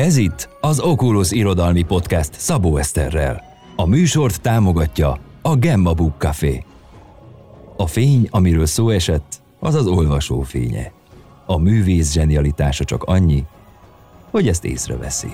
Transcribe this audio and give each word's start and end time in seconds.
Ez 0.00 0.16
itt 0.16 0.48
az 0.60 0.80
Oculus 0.80 1.30
Irodalmi 1.30 1.82
Podcast 1.82 2.30
Szabó 2.32 2.76
Eszterrel. 2.76 3.44
A 3.76 3.86
műsort 3.86 4.40
támogatja 4.40 5.18
a 5.42 5.56
Gemma 5.56 5.94
Book 5.94 6.14
Café. 6.18 6.64
A 7.76 7.86
fény, 7.86 8.28
amiről 8.30 8.66
szó 8.66 8.88
esett, 8.88 9.42
az 9.58 9.74
az 9.74 9.86
olvasó 9.86 10.40
fénye. 10.42 10.92
A 11.46 11.58
művész 11.58 12.12
zsenialitása 12.12 12.84
csak 12.84 13.02
annyi, 13.02 13.44
hogy 14.30 14.48
ezt 14.48 14.64
észreveszi. 14.64 15.32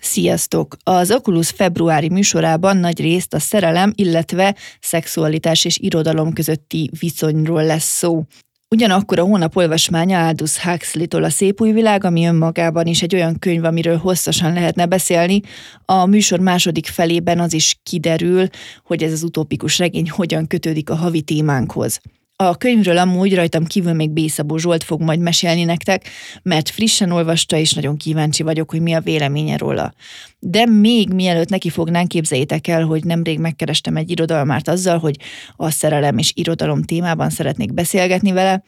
Sziasztok! 0.00 0.76
Az 0.82 1.10
Oculus 1.10 1.50
februári 1.50 2.08
műsorában 2.08 2.76
nagy 2.76 3.00
részt 3.00 3.34
a 3.34 3.38
szerelem, 3.38 3.92
illetve 3.94 4.56
szexualitás 4.80 5.64
és 5.64 5.78
irodalom 5.78 6.32
közötti 6.32 6.90
viszonyról 6.98 7.64
lesz 7.64 7.96
szó. 7.96 8.24
Ugyanakkor 8.70 9.18
a 9.18 9.22
hónap 9.22 9.56
olvasmánya 9.56 10.26
Aldous 10.26 10.58
Huxley-tól 10.58 11.24
a 11.24 11.30
Szép 11.30 11.60
új 11.60 11.72
világ, 11.72 12.04
ami 12.04 12.26
önmagában 12.26 12.86
is 12.86 13.02
egy 13.02 13.14
olyan 13.14 13.38
könyv, 13.38 13.64
amiről 13.64 13.96
hosszasan 13.96 14.52
lehetne 14.52 14.86
beszélni. 14.86 15.40
A 15.84 16.06
műsor 16.06 16.40
második 16.40 16.86
felében 16.86 17.40
az 17.40 17.52
is 17.52 17.78
kiderül, 17.82 18.48
hogy 18.84 19.02
ez 19.02 19.12
az 19.12 19.22
utópikus 19.22 19.78
regény 19.78 20.10
hogyan 20.10 20.46
kötődik 20.46 20.90
a 20.90 20.94
havi 20.94 21.22
témánkhoz. 21.22 22.00
A 22.42 22.56
könyvről 22.56 22.98
amúgy 22.98 23.34
rajtam 23.34 23.64
kívül 23.64 23.92
még 23.92 24.10
Bészabó 24.10 24.56
Zsolt 24.56 24.84
fog 24.84 25.00
majd 25.00 25.20
mesélni 25.20 25.64
nektek, 25.64 26.08
mert 26.42 26.68
frissen 26.68 27.10
olvasta, 27.10 27.56
és 27.56 27.72
nagyon 27.72 27.96
kíváncsi 27.96 28.42
vagyok, 28.42 28.70
hogy 28.70 28.80
mi 28.80 28.92
a 28.92 29.00
véleménye 29.00 29.56
róla. 29.56 29.94
De 30.38 30.66
még 30.66 31.12
mielőtt 31.12 31.48
neki 31.48 31.70
fognánk, 31.70 32.08
képzeljétek 32.08 32.66
el, 32.66 32.84
hogy 32.84 33.04
nemrég 33.04 33.38
megkerestem 33.38 33.96
egy 33.96 34.10
irodalmárt 34.10 34.68
azzal, 34.68 34.98
hogy 34.98 35.16
a 35.56 35.70
szerelem 35.70 36.18
és 36.18 36.32
irodalom 36.34 36.82
témában 36.82 37.30
szeretnék 37.30 37.74
beszélgetni 37.74 38.32
vele, 38.32 38.62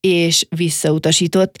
és 0.00 0.46
visszautasított, 0.56 1.58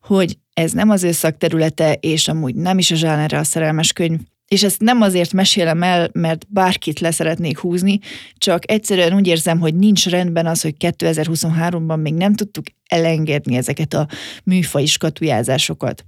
hogy 0.00 0.38
ez 0.54 0.72
nem 0.72 0.90
az 0.90 1.02
ő 1.02 1.12
szakterülete, 1.12 1.92
és 1.92 2.28
amúgy 2.28 2.54
nem 2.54 2.78
is 2.78 2.90
a 2.90 2.94
zsánerre 2.94 3.38
a 3.38 3.44
szerelmes 3.44 3.92
könyv, 3.92 4.18
és 4.52 4.62
ezt 4.62 4.80
nem 4.80 5.00
azért 5.00 5.32
mesélem 5.32 5.82
el, 5.82 6.10
mert 6.12 6.46
bárkit 6.48 7.00
leszeretnék 7.00 7.58
húzni, 7.58 7.98
csak 8.34 8.70
egyszerűen 8.70 9.14
úgy 9.14 9.26
érzem, 9.26 9.60
hogy 9.60 9.74
nincs 9.74 10.06
rendben 10.06 10.46
az, 10.46 10.62
hogy 10.62 10.74
2023-ban 10.78 12.02
még 12.02 12.14
nem 12.14 12.34
tudtuk 12.34 12.64
elengedni 12.88 13.56
ezeket 13.56 13.94
a 13.94 14.08
műfai 14.44 14.86
skatujázásokat. 14.86 16.04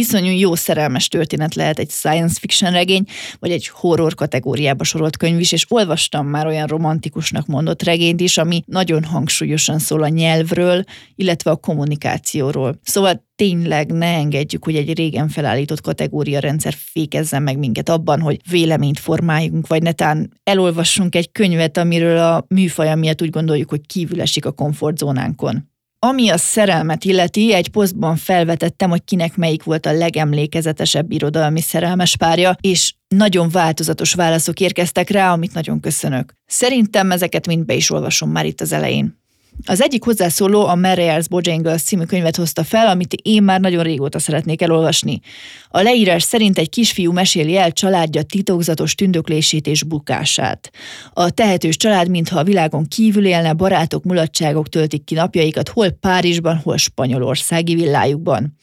Iszonyú 0.00 0.38
jó 0.38 0.54
szerelmes 0.54 1.08
történet 1.08 1.54
lehet 1.54 1.78
egy 1.78 1.90
science 1.90 2.38
fiction 2.40 2.72
regény, 2.72 3.04
vagy 3.38 3.50
egy 3.50 3.68
horror 3.68 4.14
kategóriába 4.14 4.84
sorolt 4.84 5.16
könyv 5.16 5.40
is, 5.40 5.52
és 5.52 5.66
olvastam 5.68 6.26
már 6.26 6.46
olyan 6.46 6.66
romantikusnak 6.66 7.46
mondott 7.46 7.82
regényt 7.82 8.20
is, 8.20 8.38
ami 8.38 8.62
nagyon 8.66 9.04
hangsúlyosan 9.04 9.78
szól 9.78 10.02
a 10.02 10.08
nyelvről, 10.08 10.84
illetve 11.14 11.50
a 11.50 11.56
kommunikációról. 11.56 12.78
Szóval 12.82 13.26
tényleg 13.36 13.92
ne 13.92 14.06
engedjük, 14.06 14.64
hogy 14.64 14.76
egy 14.76 14.96
régen 14.96 15.28
felállított 15.28 15.80
kategória 15.80 16.38
rendszer 16.38 16.74
fékezzen 16.76 17.42
meg 17.42 17.58
minket 17.58 17.88
abban, 17.88 18.20
hogy 18.20 18.40
véleményt 18.50 18.98
formáljunk, 18.98 19.66
vagy 19.66 19.82
netán 19.82 20.32
elolvassunk 20.44 21.14
egy 21.14 21.32
könyvet, 21.32 21.76
amiről 21.76 22.18
a 22.18 22.44
műfaj 22.48 22.96
miatt 22.96 23.22
úgy 23.22 23.30
gondoljuk, 23.30 23.70
hogy 23.70 23.86
kívül 23.86 24.20
esik 24.20 24.46
a 24.46 24.52
komfortzónánkon. 24.52 25.76
Ami 26.00 26.28
a 26.28 26.36
szerelmet 26.36 27.04
illeti, 27.04 27.54
egy 27.54 27.68
posztban 27.68 28.16
felvetettem, 28.16 28.90
hogy 28.90 29.04
kinek 29.04 29.36
melyik 29.36 29.62
volt 29.62 29.86
a 29.86 29.92
legemlékezetesebb 29.92 31.10
irodalmi 31.12 31.60
szerelmes 31.60 32.16
párja, 32.16 32.56
és 32.60 32.94
nagyon 33.08 33.48
változatos 33.48 34.14
válaszok 34.14 34.60
érkeztek 34.60 35.10
rá, 35.10 35.32
amit 35.32 35.52
nagyon 35.52 35.80
köszönök. 35.80 36.32
Szerintem 36.46 37.10
ezeket 37.10 37.46
mind 37.46 37.64
be 37.64 37.74
is 37.74 37.90
olvasom 37.90 38.30
már 38.30 38.46
itt 38.46 38.60
az 38.60 38.72
elején. 38.72 39.18
Az 39.66 39.82
egyik 39.82 40.04
hozzászóló 40.04 40.66
a 40.66 40.74
Mariel's 40.74 41.26
Bojangles 41.30 41.82
című 41.82 42.04
könyvet 42.04 42.36
hozta 42.36 42.64
fel, 42.64 42.86
amit 42.86 43.14
én 43.22 43.42
már 43.42 43.60
nagyon 43.60 43.82
régóta 43.82 44.18
szeretnék 44.18 44.62
elolvasni. 44.62 45.20
A 45.68 45.80
leírás 45.80 46.22
szerint 46.22 46.58
egy 46.58 46.68
kisfiú 46.68 47.12
meséli 47.12 47.56
el 47.56 47.72
családja 47.72 48.22
titokzatos 48.22 48.94
tündöklését 48.94 49.66
és 49.66 49.82
bukását. 49.82 50.70
A 51.12 51.30
tehetős 51.30 51.76
család, 51.76 52.08
mintha 52.08 52.38
a 52.38 52.44
világon 52.44 52.86
kívül 52.88 53.26
élne, 53.26 53.52
barátok, 53.52 54.04
mulatságok 54.04 54.68
töltik 54.68 55.04
ki 55.04 55.14
napjaikat, 55.14 55.68
hol 55.68 55.90
Párizsban, 55.90 56.56
hol 56.56 56.76
Spanyolországi 56.76 57.74
villájukban. 57.74 58.56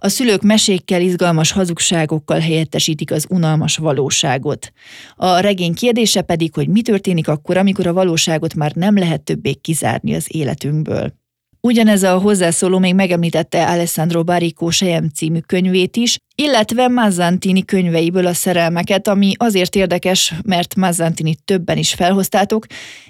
A 0.00 0.08
szülők 0.08 0.42
mesékkel, 0.42 1.00
izgalmas 1.00 1.52
hazugságokkal 1.52 2.38
helyettesítik 2.38 3.12
az 3.12 3.26
unalmas 3.30 3.76
valóságot. 3.76 4.72
A 5.16 5.38
regény 5.38 5.74
kérdése 5.74 6.22
pedig, 6.22 6.54
hogy 6.54 6.68
mi 6.68 6.82
történik 6.82 7.28
akkor, 7.28 7.56
amikor 7.56 7.86
a 7.86 7.92
valóságot 7.92 8.54
már 8.54 8.72
nem 8.72 8.98
lehet 8.98 9.22
többé 9.22 9.52
kizárni 9.52 10.14
az 10.14 10.26
életünkből. 10.28 11.12
Ugyanez 11.60 12.02
a 12.02 12.18
hozzászóló 12.18 12.78
még 12.78 12.94
megemlítette 12.94 13.68
Alessandro 13.68 14.24
Baricco 14.24 14.70
Sejem 14.70 15.08
című 15.08 15.38
könyvét 15.38 15.96
is, 15.96 16.18
illetve 16.34 16.88
Mazzantini 16.88 17.64
könyveiből 17.64 18.26
a 18.26 18.32
szerelmeket, 18.32 19.08
ami 19.08 19.32
azért 19.36 19.74
érdekes, 19.74 20.34
mert 20.44 20.74
Mazzantini 20.74 21.36
többen 21.44 21.78
is 21.78 21.94
felhoztátok, 21.94 22.66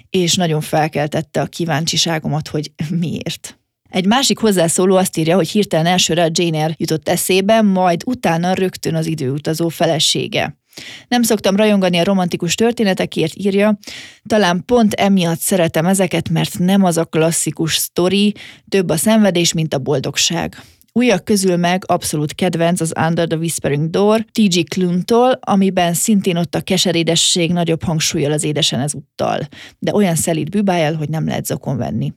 és 0.09 0.35
nagyon 0.35 0.61
felkeltette 0.61 1.41
a 1.41 1.45
kíváncsiságomat, 1.45 2.47
hogy 2.47 2.71
miért. 2.89 3.58
Egy 3.89 4.05
másik 4.05 4.37
hozzászóló 4.37 4.95
azt 4.95 5.17
írja, 5.17 5.35
hogy 5.35 5.49
hirtelen 5.49 5.85
elsőre 5.85 6.23
a 6.23 6.29
Jane 6.31 6.57
Eyre 6.57 6.75
jutott 6.77 7.09
eszébe, 7.09 7.61
majd 7.61 8.01
utána 8.05 8.53
rögtön 8.53 8.95
az 8.95 9.05
időutazó 9.05 9.67
felesége. 9.67 10.57
Nem 11.07 11.21
szoktam 11.21 11.55
rajongani 11.55 11.97
a 11.97 12.03
romantikus 12.03 12.55
történetekért, 12.55 13.35
írja, 13.35 13.77
talán 14.27 14.63
pont 14.65 14.93
emiatt 14.93 15.39
szeretem 15.39 15.85
ezeket, 15.85 16.29
mert 16.29 16.59
nem 16.59 16.83
az 16.83 16.97
a 16.97 17.05
klasszikus 17.05 17.75
sztori, 17.75 18.33
több 18.69 18.89
a 18.89 18.97
szenvedés, 18.97 19.53
mint 19.53 19.73
a 19.73 19.79
boldogság. 19.79 20.61
Újak 20.91 21.23
közül 21.23 21.57
meg 21.57 21.83
abszolút 21.87 22.35
kedvenc 22.35 22.81
az 22.81 22.93
Under 23.07 23.27
the 23.27 23.37
Whispering 23.37 23.89
Door 23.89 24.25
T.G. 24.31 24.69
Kluntól, 24.69 25.39
amiben 25.41 25.93
szintén 25.93 26.37
ott 26.37 26.55
a 26.55 26.61
keserédesség 26.61 27.51
nagyobb 27.51 27.83
hangsúlyjal 27.83 28.31
az 28.31 28.43
édesen 28.43 28.79
ezúttal, 28.79 29.47
de 29.79 29.93
olyan 29.93 30.15
szelíd 30.15 30.49
bűbájjal, 30.49 30.93
hogy 30.93 31.09
nem 31.09 31.27
lehet 31.27 31.45
zokon 31.45 31.77
venni. 31.77 32.13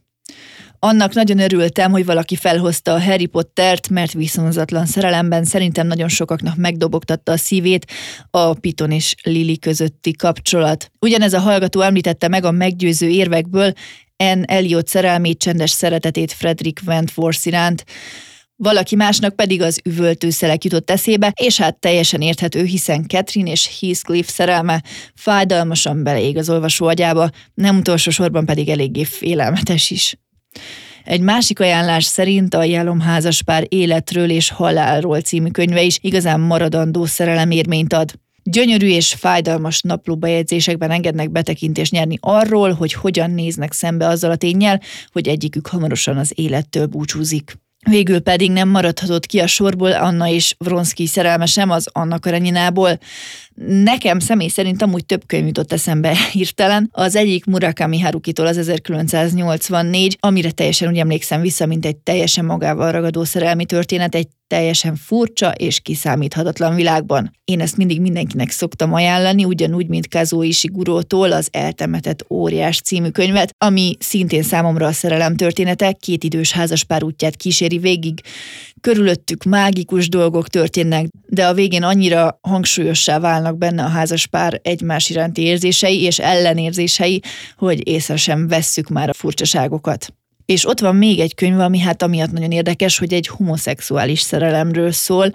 Annak 0.84 1.14
nagyon 1.14 1.38
örültem, 1.38 1.90
hogy 1.90 2.04
valaki 2.04 2.36
felhozta 2.36 2.92
a 2.92 3.02
Harry 3.02 3.26
Pottert, 3.26 3.88
mert 3.88 4.12
viszonzatlan 4.12 4.86
szerelemben 4.86 5.44
szerintem 5.44 5.86
nagyon 5.86 6.08
sokaknak 6.08 6.56
megdobogtatta 6.56 7.32
a 7.32 7.36
szívét 7.36 7.86
a 8.30 8.54
Piton 8.54 8.90
és 8.90 9.14
Lili 9.22 9.58
közötti 9.58 10.12
kapcsolat. 10.12 10.90
Ugyanez 10.98 11.32
a 11.32 11.38
hallgató 11.38 11.80
említette 11.80 12.28
meg 12.28 12.44
a 12.44 12.50
meggyőző 12.50 13.08
érvekből 13.08 13.72
N. 14.16 14.42
Elliot 14.44 14.88
szerelmét, 14.88 15.38
csendes 15.38 15.70
szeretetét 15.70 16.32
Frederick 16.32 16.80
Wentworth 16.86 17.46
iránt, 17.46 17.84
valaki 18.56 18.96
másnak 18.96 19.36
pedig 19.36 19.62
az 19.62 19.80
üvöltőszelek 19.84 20.64
jutott 20.64 20.90
eszébe, 20.90 21.32
és 21.42 21.56
hát 21.56 21.78
teljesen 21.78 22.20
érthető, 22.20 22.64
hiszen 22.64 23.08
Catherine 23.08 23.50
és 23.50 23.78
Heathcliff 23.80 24.28
szerelme 24.28 24.82
fájdalmasan 25.14 26.02
beleég 26.02 26.36
az 26.36 26.50
olvasó 26.50 26.86
agyába, 26.86 27.30
nem 27.54 27.76
utolsó 27.76 28.10
sorban 28.10 28.46
pedig 28.46 28.68
eléggé 28.68 29.04
félelmetes 29.04 29.90
is. 29.90 30.16
Egy 31.04 31.20
másik 31.20 31.60
ajánlás 31.60 32.04
szerint 32.04 32.54
a 32.54 32.64
Jelomházaspár 32.64 33.66
életről 33.68 34.30
és 34.30 34.50
halálról 34.50 35.20
című 35.20 35.48
könyve 35.48 35.82
is 35.82 35.98
igazán 36.00 36.40
maradandó 36.40 37.04
szerelemérményt 37.04 37.92
ad. 37.92 38.12
Gyönyörű 38.44 38.88
és 38.88 39.12
fájdalmas 39.12 39.80
naplóbejegyzésekben 39.82 40.90
engednek 40.90 41.30
betekintést 41.30 41.92
nyerni 41.92 42.18
arról, 42.20 42.72
hogy 42.72 42.92
hogyan 42.92 43.30
néznek 43.30 43.72
szembe 43.72 44.06
azzal 44.06 44.30
a 44.30 44.36
tényel, 44.36 44.80
hogy 45.12 45.28
egyikük 45.28 45.66
hamarosan 45.66 46.16
az 46.16 46.32
élettől 46.34 46.86
búcsúzik. 46.86 47.60
Végül 47.90 48.20
pedig 48.20 48.50
nem 48.50 48.68
maradhatott 48.68 49.26
ki 49.26 49.40
a 49.40 49.46
sorból 49.46 49.92
Anna 49.92 50.28
és 50.28 50.54
Vronszki 50.58 51.06
szerelmesem 51.06 51.70
az 51.70 51.88
Anna 51.92 52.18
Kareninából. 52.18 52.98
Nekem 53.66 54.18
személy 54.18 54.48
szerint 54.48 54.82
amúgy 54.82 55.06
több 55.06 55.26
könyv 55.26 55.46
jutott 55.46 55.72
eszembe 55.72 56.16
hirtelen. 56.32 56.88
Az 56.92 57.16
egyik 57.16 57.44
Murakami 57.44 58.00
Harukitól 58.00 58.46
az 58.46 58.58
1984, 58.58 60.16
amire 60.20 60.50
teljesen 60.50 60.88
úgy 60.88 60.98
emlékszem 60.98 61.40
vissza, 61.40 61.66
mint 61.66 61.86
egy 61.86 61.96
teljesen 61.96 62.44
magával 62.44 62.92
ragadó 62.92 63.24
szerelmi 63.24 63.64
történet, 63.64 64.14
egy 64.14 64.28
teljesen 64.52 64.96
furcsa 64.96 65.50
és 65.50 65.80
kiszámíthatatlan 65.80 66.74
világban. 66.74 67.30
Én 67.44 67.60
ezt 67.60 67.76
mindig 67.76 68.00
mindenkinek 68.00 68.50
szoktam 68.50 68.92
ajánlani, 68.92 69.44
ugyanúgy, 69.44 69.88
mint 69.88 70.08
Kazuo 70.08 70.42
Ishigurótól 70.42 71.32
az 71.32 71.48
Eltemetett 71.50 72.24
óriás 72.30 72.80
című 72.80 73.08
könyvet, 73.08 73.54
ami 73.58 73.96
szintén 73.98 74.42
számomra 74.42 74.86
a 74.86 74.92
szerelem 74.92 75.36
története, 75.36 75.92
két 75.92 76.24
idős 76.24 76.52
házaspár 76.52 77.04
útját 77.04 77.36
kíséri 77.36 77.78
végig. 77.78 78.20
Körülöttük 78.82 79.44
mágikus 79.44 80.08
dolgok 80.08 80.48
történnek, 80.48 81.06
de 81.26 81.46
a 81.46 81.54
végén 81.54 81.82
annyira 81.82 82.38
hangsúlyossá 82.40 83.18
válnak 83.18 83.58
benne 83.58 83.82
a 83.84 83.88
házaspár 83.88 84.60
egymás 84.62 85.10
iránti 85.10 85.42
érzései 85.42 86.02
és 86.02 86.18
ellenérzései, 86.18 87.22
hogy 87.56 87.88
észre 87.88 88.16
sem 88.16 88.48
vesszük 88.48 88.88
már 88.88 89.08
a 89.08 89.12
furcsaságokat. 89.12 90.14
És 90.46 90.66
ott 90.66 90.80
van 90.80 90.96
még 90.96 91.20
egy 91.20 91.34
könyv, 91.34 91.58
ami 91.58 91.78
hát 91.78 92.02
amiatt 92.02 92.30
nagyon 92.32 92.50
érdekes, 92.50 92.98
hogy 92.98 93.12
egy 93.12 93.26
homoszexuális 93.26 94.20
szerelemről 94.20 94.92
szól, 94.92 95.32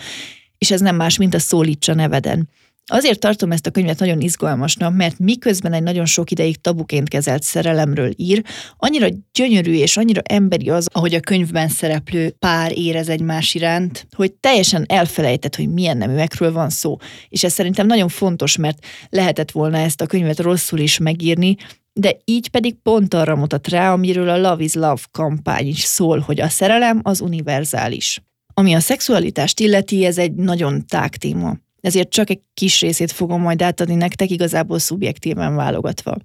és 0.57 0.71
ez 0.71 0.81
nem 0.81 0.95
más, 0.95 1.17
mint 1.17 1.33
a 1.33 1.39
Szólítsa 1.39 1.93
neveden. 1.93 2.49
Azért 2.89 3.19
tartom 3.19 3.51
ezt 3.51 3.65
a 3.65 3.71
könyvet 3.71 3.99
nagyon 3.99 4.21
izgalmasnak, 4.21 4.95
mert 4.95 5.19
miközben 5.19 5.73
egy 5.73 5.83
nagyon 5.83 6.05
sok 6.05 6.31
ideig 6.31 6.61
tabuként 6.61 7.09
kezelt 7.09 7.43
szerelemről 7.43 8.11
ír, 8.15 8.43
annyira 8.77 9.07
gyönyörű 9.33 9.73
és 9.73 9.97
annyira 9.97 10.21
emberi 10.23 10.69
az, 10.69 10.87
ahogy 10.91 11.13
a 11.13 11.19
könyvben 11.19 11.67
szereplő 11.67 12.29
pár 12.39 12.77
érez 12.77 13.09
egymás 13.09 13.53
iránt, 13.53 14.07
hogy 14.15 14.33
teljesen 14.33 14.85
elfelejtett, 14.87 15.55
hogy 15.55 15.73
milyen 15.73 15.97
neműekről 15.97 16.51
van 16.51 16.69
szó. 16.69 16.97
És 17.29 17.43
ez 17.43 17.53
szerintem 17.53 17.87
nagyon 17.87 18.07
fontos, 18.07 18.57
mert 18.57 18.85
lehetett 19.09 19.51
volna 19.51 19.77
ezt 19.77 20.01
a 20.01 20.05
könyvet 20.05 20.39
rosszul 20.39 20.79
is 20.79 20.97
megírni, 20.97 21.55
de 21.93 22.17
így 22.25 22.49
pedig 22.49 22.75
pont 22.83 23.13
arra 23.13 23.35
mutat 23.35 23.67
rá, 23.67 23.91
amiről 23.91 24.29
a 24.29 24.37
Love 24.37 24.63
is 24.63 24.73
Love 24.73 25.01
kampány 25.11 25.67
is 25.67 25.79
szól, 25.79 26.19
hogy 26.19 26.41
a 26.41 26.49
szerelem 26.49 26.99
az 27.03 27.21
univerzális. 27.21 28.21
Ami 28.53 28.73
a 28.73 28.79
szexualitást 28.79 29.59
illeti, 29.59 30.05
ez 30.05 30.17
egy 30.17 30.33
nagyon 30.33 30.85
tág 30.85 31.15
téma 31.15 31.57
ezért 31.87 32.09
csak 32.09 32.29
egy 32.29 32.39
kis 32.53 32.81
részét 32.81 33.11
fogom 33.11 33.41
majd 33.41 33.61
átadni 33.61 33.95
nektek, 33.95 34.29
igazából 34.29 34.79
szubjektíven 34.79 35.55
válogatva. 35.55 36.17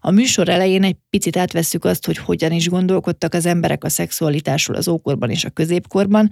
A 0.00 0.10
műsor 0.10 0.48
elején 0.48 0.84
egy 0.84 0.96
picit 1.10 1.36
átvesszük 1.36 1.84
azt, 1.84 2.06
hogy 2.06 2.16
hogyan 2.16 2.52
is 2.52 2.68
gondolkodtak 2.68 3.34
az 3.34 3.46
emberek 3.46 3.84
a 3.84 3.88
szexualitásról 3.88 4.76
az 4.76 4.88
ókorban 4.88 5.30
és 5.30 5.44
a 5.44 5.50
középkorban, 5.50 6.30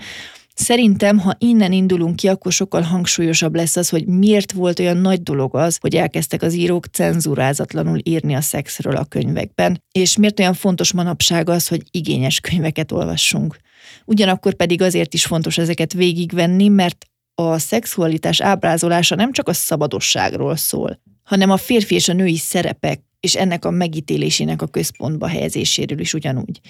Szerintem, 0.54 1.18
ha 1.18 1.36
innen 1.38 1.72
indulunk 1.72 2.16
ki, 2.16 2.28
akkor 2.28 2.52
sokkal 2.52 2.82
hangsúlyosabb 2.82 3.54
lesz 3.54 3.76
az, 3.76 3.88
hogy 3.88 4.06
miért 4.06 4.52
volt 4.52 4.78
olyan 4.78 4.96
nagy 4.96 5.22
dolog 5.22 5.56
az, 5.56 5.78
hogy 5.80 5.94
elkezdtek 5.94 6.42
az 6.42 6.54
írók 6.54 6.86
cenzúrázatlanul 6.86 7.98
írni 8.02 8.34
a 8.34 8.40
szexről 8.40 8.96
a 8.96 9.04
könyvekben, 9.04 9.82
és 9.92 10.16
miért 10.16 10.40
olyan 10.40 10.54
fontos 10.54 10.92
manapság 10.92 11.48
az, 11.48 11.68
hogy 11.68 11.82
igényes 11.90 12.40
könyveket 12.40 12.92
olvassunk. 12.92 13.56
Ugyanakkor 14.04 14.54
pedig 14.54 14.82
azért 14.82 15.14
is 15.14 15.24
fontos 15.24 15.58
ezeket 15.58 15.92
végigvenni, 15.92 16.68
mert 16.68 17.06
a 17.34 17.58
szexualitás 17.58 18.40
ábrázolása 18.40 19.14
nem 19.14 19.32
csak 19.32 19.48
a 19.48 19.52
szabadosságról 19.52 20.56
szól, 20.56 21.00
hanem 21.22 21.50
a 21.50 21.56
férfi 21.56 21.94
és 21.94 22.08
a 22.08 22.12
női 22.12 22.36
szerepek 22.36 23.00
és 23.20 23.34
ennek 23.34 23.64
a 23.64 23.70
megítélésének 23.70 24.62
a 24.62 24.66
központba 24.66 25.26
helyezéséről 25.26 25.98
is 25.98 26.14
ugyanúgy. 26.14 26.60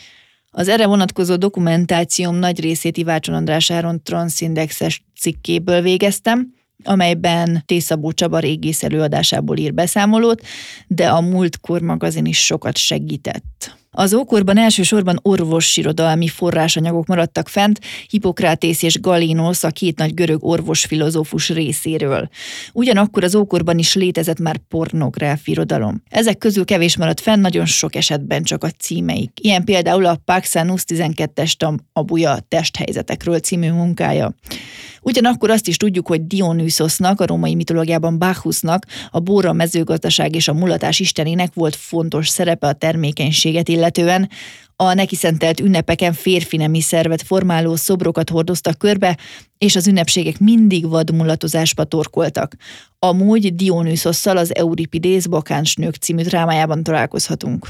Az 0.51 0.69
erre 0.69 0.87
vonatkozó 0.87 1.37
dokumentációm 1.37 2.35
nagy 2.35 2.61
részét 2.61 2.97
Ivácson 2.97 3.35
András 3.35 3.71
Áron 3.71 4.03
transzindexes 4.03 5.05
cikkéből 5.21 5.81
végeztem, 5.81 6.55
amelyben 6.85 7.63
Tészabó 7.67 8.13
Csaba 8.13 8.39
régész 8.39 8.83
előadásából 8.83 9.57
ír 9.57 9.75
beszámolót, 9.75 10.43
de 10.87 11.09
a 11.09 11.21
Múltkor 11.21 11.81
magazin 11.81 12.25
is 12.25 12.45
sokat 12.45 12.77
segített. 12.77 13.77
Az 13.95 14.15
ókorban 14.15 14.59
elsősorban 14.59 15.19
orvossirodalmi 15.23 16.29
forrásanyagok 16.29 17.07
maradtak 17.07 17.49
fent 17.49 17.81
Hippokrátész 18.09 18.83
és 18.83 19.01
Galinos, 19.01 19.65
a 19.65 19.71
két 19.71 19.99
nagy 19.99 20.15
görög 20.15 20.45
orvosfilozófus 20.45 21.49
részéről. 21.49 22.29
Ugyanakkor 22.73 23.25
az 23.25 23.35
ókorban 23.35 23.79
is 23.79 23.95
létezett 23.95 24.39
már 24.39 24.57
pornográf 24.69 25.49
irodalom. 25.49 26.03
Ezek 26.09 26.39
közül 26.39 26.65
kevés 26.65 26.97
maradt 26.97 27.21
fenn, 27.21 27.41
nagyon 27.41 27.67
sok 27.67 27.95
esetben 27.95 28.43
csak 28.43 28.65
a 28.65 28.71
címeik. 28.71 29.31
Ilyen 29.43 29.65
például 29.65 30.07
a 30.07 30.21
Paxanus 30.25 30.83
12-es 30.87 31.53
tam 31.53 31.77
abuja 31.93 32.39
testhelyzetekről 32.49 33.39
című 33.39 33.71
munkája. 33.71 34.35
Ugyanakkor 35.05 35.51
azt 35.51 35.69
is 35.69 35.77
tudjuk, 35.77 36.07
hogy 36.07 36.27
Dionysusnak, 36.27 37.21
a 37.21 37.27
római 37.27 37.55
mitológiában 37.55 38.19
Bacchusnak, 38.19 38.87
a 39.11 39.21
bóra 39.21 39.53
mezőgazdaság 39.53 40.35
és 40.35 40.49
a 40.49 40.53
mulatás 40.53 41.01
istenének 41.01 41.55
volt 41.55 41.77
fontos 41.77 42.29
szerepe 42.29 42.67
a 42.67 42.73
termékenységet 42.73 43.69
illetően, 43.83 44.29
a 44.77 44.95
neki 44.95 45.17
szentelt 45.17 45.61
ünnepeken 45.61 46.13
férfi 46.13 46.57
nemi 46.57 46.81
szervet 46.81 47.23
formáló 47.23 47.77
szobrokat 47.77 48.31
hordoztak 48.31 48.79
körbe, 48.79 49.17
és 49.59 49.77
az 49.77 49.87
ünnepségek 49.87 50.39
mindig 50.39 50.89
vadmulatozásba 50.89 51.85
torkoltak. 51.85 52.55
Amúgy 52.99 53.55
Dionysosszal 53.55 54.37
az 54.37 54.55
Euripidész 54.55 55.27
Bakáns 55.27 55.75
nők 55.75 55.95
című 55.95 56.23
drámájában 56.23 56.83
találkozhatunk. 56.83 57.69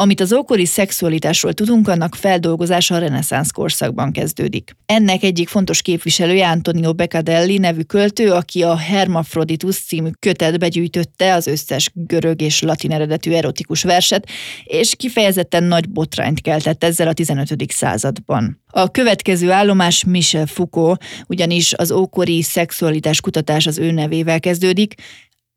Amit 0.00 0.20
az 0.20 0.32
ókori 0.32 0.64
szexualitásról 0.64 1.52
tudunk, 1.52 1.88
annak 1.88 2.14
feldolgozása 2.14 2.94
a 2.94 2.98
reneszánsz 2.98 3.50
korszakban 3.50 4.12
kezdődik. 4.12 4.76
Ennek 4.86 5.22
egyik 5.22 5.48
fontos 5.48 5.82
képviselője 5.82 6.48
Antonio 6.48 6.92
Beccadelli 6.92 7.58
nevű 7.58 7.82
költő, 7.82 8.30
aki 8.30 8.62
a 8.62 8.76
Hermaphroditus 8.76 9.76
című 9.76 10.08
kötetbe 10.18 10.68
gyűjtötte 10.68 11.34
az 11.34 11.46
összes 11.46 11.90
görög 11.94 12.40
és 12.40 12.60
latin 12.60 12.92
eredetű 12.92 13.32
erotikus 13.32 13.82
verset, 13.82 14.28
és 14.64 14.94
kifejezetten 14.96 15.64
nagy 15.64 15.90
botrányt 15.90 16.40
keltett 16.40 16.84
ezzel 16.84 17.08
a 17.08 17.12
15. 17.12 17.54
században. 17.68 18.62
A 18.66 18.90
következő 18.90 19.50
állomás 19.50 20.04
Michel 20.04 20.46
Foucault, 20.46 21.02
ugyanis 21.26 21.72
az 21.74 21.90
ókori 21.90 22.42
szexualitás 22.42 23.20
kutatás 23.20 23.66
az 23.66 23.78
ő 23.78 23.90
nevével 23.90 24.40
kezdődik, 24.40 24.94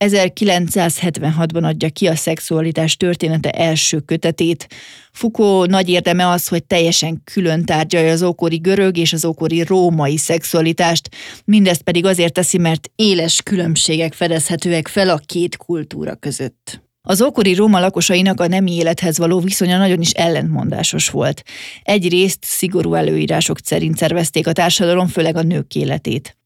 1976-ban 0.09 1.63
adja 1.63 1.89
ki 1.89 2.07
a 2.07 2.15
szexualitás 2.15 2.97
története 2.97 3.49
első 3.49 3.99
kötetét. 3.99 4.67
Foucault 5.11 5.69
nagy 5.69 5.89
érdeme 5.89 6.27
az, 6.29 6.47
hogy 6.47 6.63
teljesen 6.63 7.21
külön 7.23 7.65
tárgyalja 7.65 8.11
az 8.11 8.23
ókori 8.23 8.57
görög 8.57 8.97
és 8.97 9.13
az 9.13 9.25
ókori 9.25 9.63
római 9.63 10.17
szexualitást, 10.17 11.09
mindezt 11.45 11.81
pedig 11.81 12.05
azért 12.05 12.33
teszi, 12.33 12.57
mert 12.57 12.91
éles 12.95 13.41
különbségek 13.41 14.13
fedezhetőek 14.13 14.87
fel 14.87 15.09
a 15.09 15.21
két 15.25 15.57
kultúra 15.57 16.15
között. 16.15 16.81
Az 17.01 17.21
ókori 17.21 17.53
Róma 17.53 17.79
lakosainak 17.79 18.39
a 18.39 18.47
nemi 18.47 18.75
élethez 18.75 19.17
való 19.17 19.39
viszonya 19.39 19.77
nagyon 19.77 20.01
is 20.01 20.11
ellentmondásos 20.11 21.09
volt. 21.09 21.43
Egyrészt 21.83 22.43
szigorú 22.43 22.93
előírások 22.93 23.57
szerint 23.63 23.97
szervezték 23.97 24.47
a 24.47 24.51
társadalom, 24.51 25.07
főleg 25.07 25.35
a 25.35 25.41
nők 25.41 25.75
életét. 25.75 26.37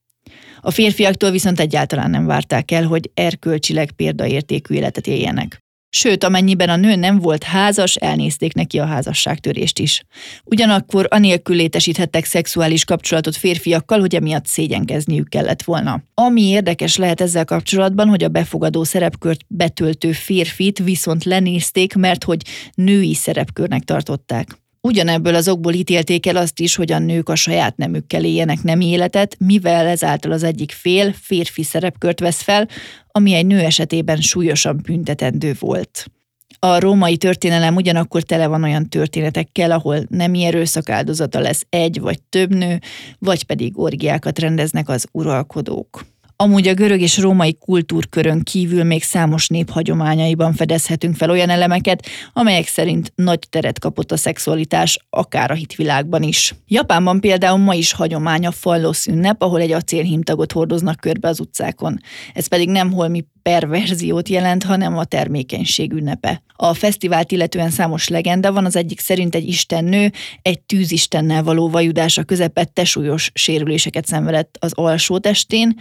A 0.62 0.72
férfiaktól 0.72 1.32
viszont 1.32 1.60
egyáltalán 1.60 2.10
nem 2.10 2.26
várták 2.26 2.72
el, 2.72 2.84
hogy 2.84 3.12
erkölcsileg 3.14 3.92
példaértékű 3.92 4.74
életet 4.74 5.08
éljenek. 5.08 5.66
Sőt, 5.90 6.24
amennyiben 6.24 6.70
a 6.70 6.76
nő 6.76 6.96
nem 6.96 7.20
volt 7.20 7.44
házas, 7.44 7.96
elnézték 7.96 8.54
neki 8.54 8.80
a 8.80 8.86
házasságtörést 8.86 9.80
is. 9.80 10.04
Ugyanakkor 10.44 11.08
anélkül 11.10 11.56
létesíthettek 11.56 12.26
szexuális 12.26 12.86
kapcsolatot 12.86 13.36
férfiakkal, 13.36 14.00
hogy 14.00 14.16
emiatt 14.16 14.46
szégyenkezniük 14.46 15.30
kellett 15.30 15.64
volna. 15.64 16.02
Ami 16.14 16.42
érdekes 16.42 16.98
lehet 16.98 17.22
ezzel 17.22 17.46
kapcsolatban, 17.46 18.08
hogy 18.08 18.24
a 18.24 18.28
befogadó 18.28 18.84
szerepkört 18.84 19.42
betöltő 19.48 20.12
férfit 20.12 20.80
viszont 20.80 21.24
lenézték, 21.24 21.96
mert 21.96 22.24
hogy 22.24 22.42
női 22.74 23.14
szerepkörnek 23.14 23.84
tartották. 23.84 24.58
Ugyanebből 24.82 25.36
az 25.36 25.48
okból 25.48 25.74
ítélték 25.74 26.26
el 26.26 26.36
azt 26.36 26.60
is, 26.60 26.76
hogy 26.76 26.92
a 26.92 27.00
nők 27.00 27.30
a 27.30 27.36
saját 27.36 27.78
nemükkel 27.78 28.24
éljenek 28.24 28.64
nem 28.64 28.82
életet, 28.82 29.36
mivel 29.40 29.88
ezáltal 29.88 30.32
az 30.32 30.44
egyik 30.44 30.72
fél 30.72 31.14
férfi 31.14 31.64
szerepkört 31.64 32.20
vesz 32.20 32.42
fel, 32.42 32.68
ami 33.12 33.34
egy 33.34 33.46
nő 33.46 33.60
esetében 33.60 34.22
súlyosan 34.22 34.80
büntetendő 34.84 35.56
volt. 35.60 36.12
A 36.60 36.80
római 36.80 37.18
történelem 37.18 37.76
ugyanakkor 37.76 38.22
tele 38.24 38.48
van 38.48 38.64
olyan 38.64 38.90
történetekkel, 38.90 39.72
ahol 39.72 40.04
nemi 40.10 40.44
erőszak 40.44 40.90
áldozata 40.90 41.40
lesz 41.40 41.66
egy 41.70 42.00
vagy 42.00 42.22
több 42.22 42.54
nő, 42.54 42.80
vagy 43.20 43.44
pedig 43.44 43.80
orgiákat 43.80 44.40
rendeznek 44.40 44.90
az 44.90 45.08
uralkodók. 45.12 46.06
Amúgy 46.40 46.68
a 46.68 46.74
görög 46.74 47.02
és 47.02 47.18
római 47.18 47.58
kultúrkörön 47.58 48.44
kívül 48.44 48.84
még 48.84 49.04
számos 49.04 49.48
nép 49.48 49.70
hagyományaiban 49.70 50.54
fedezhetünk 50.54 51.16
fel 51.16 51.30
olyan 51.30 51.50
elemeket, 51.50 52.06
amelyek 52.34 52.68
szerint 52.68 53.12
nagy 53.16 53.40
teret 53.50 53.80
kapott 53.80 54.12
a 54.12 54.18
szexualitás, 54.18 55.00
akár 55.10 55.52
a 55.52 55.54
hitvilágban 55.54 56.24
is. 56.24 56.56
Japánban 56.68 57.20
például 57.20 57.58
ma 57.58 57.74
is 57.74 57.92
hagyomány 57.92 58.46
a 58.46 58.52
fallosz 58.52 59.08
ünnep, 59.08 59.42
ahol 59.42 59.62
egy 59.62 59.72
acélhímtagot 59.72 60.52
hordoznak 60.52 61.00
körbe 61.00 61.28
az 61.28 61.40
utcákon. 61.40 62.00
Ez 62.34 62.48
pedig 62.48 62.70
nem 62.70 62.92
holmi 62.92 63.26
perverziót 63.48 64.30
jelent, 64.30 64.64
hanem 64.64 64.98
a 64.98 65.06
termékenység 65.06 65.92
ünnepe. 65.94 66.42
A 66.56 66.74
fesztivált 66.74 67.32
illetően 67.32 67.70
számos 67.70 68.08
legenda 68.08 68.52
van, 68.52 68.66
az 68.66 68.76
egyik 68.76 69.00
szerint 69.00 69.36
egy 69.36 69.48
istennő 69.48 70.12
egy 70.42 70.60
tűzistennel 70.60 71.44
való 71.44 71.70
vajudása 71.70 72.24
közepette 72.24 72.84
súlyos 72.84 73.32
sérüléseket 73.34 74.06
szenvedett 74.06 74.58
az 74.60 74.72
alsó 74.74 75.18
testén, 75.18 75.80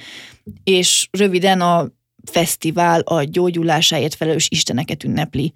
és 0.64 1.08
röviden 1.10 1.60
a 1.60 1.88
fesztivál 2.30 3.00
a 3.00 3.22
gyógyulásáért 3.22 4.14
felelős 4.14 4.48
isteneket 4.50 5.04
ünnepli. 5.04 5.52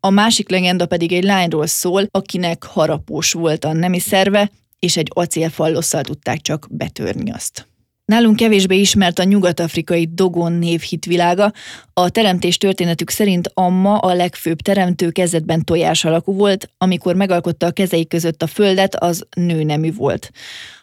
A 0.00 0.10
másik 0.10 0.50
legenda 0.50 0.86
pedig 0.86 1.12
egy 1.12 1.24
lányról 1.24 1.66
szól, 1.66 2.06
akinek 2.10 2.64
harapós 2.64 3.32
volt 3.32 3.64
a 3.64 3.72
nemi 3.72 3.98
szerve, 3.98 4.50
és 4.78 4.96
egy 4.96 5.10
acélfallosszal 5.14 6.02
tudták 6.02 6.40
csak 6.40 6.66
betörni 6.70 7.30
azt. 7.30 7.71
Nálunk 8.12 8.36
kevésbé 8.36 8.78
ismert 8.78 9.18
a 9.18 9.22
nyugat-afrikai 9.24 10.08
Dogon 10.14 10.52
név 10.52 10.80
hitvilága. 10.80 11.52
A 11.92 12.10
teremtés 12.10 12.58
történetük 12.58 13.10
szerint 13.10 13.50
Amma 13.54 13.98
a 13.98 14.14
legfőbb 14.14 14.60
teremtő 14.60 15.10
kezdetben 15.10 15.64
tojás 15.64 16.04
alakú 16.04 16.34
volt, 16.34 16.70
amikor 16.78 17.14
megalkotta 17.14 17.66
a 17.66 17.70
kezei 17.70 18.06
között 18.06 18.42
a 18.42 18.46
földet, 18.46 18.94
az 18.94 19.26
nőnemű 19.36 19.94
volt. 19.94 20.30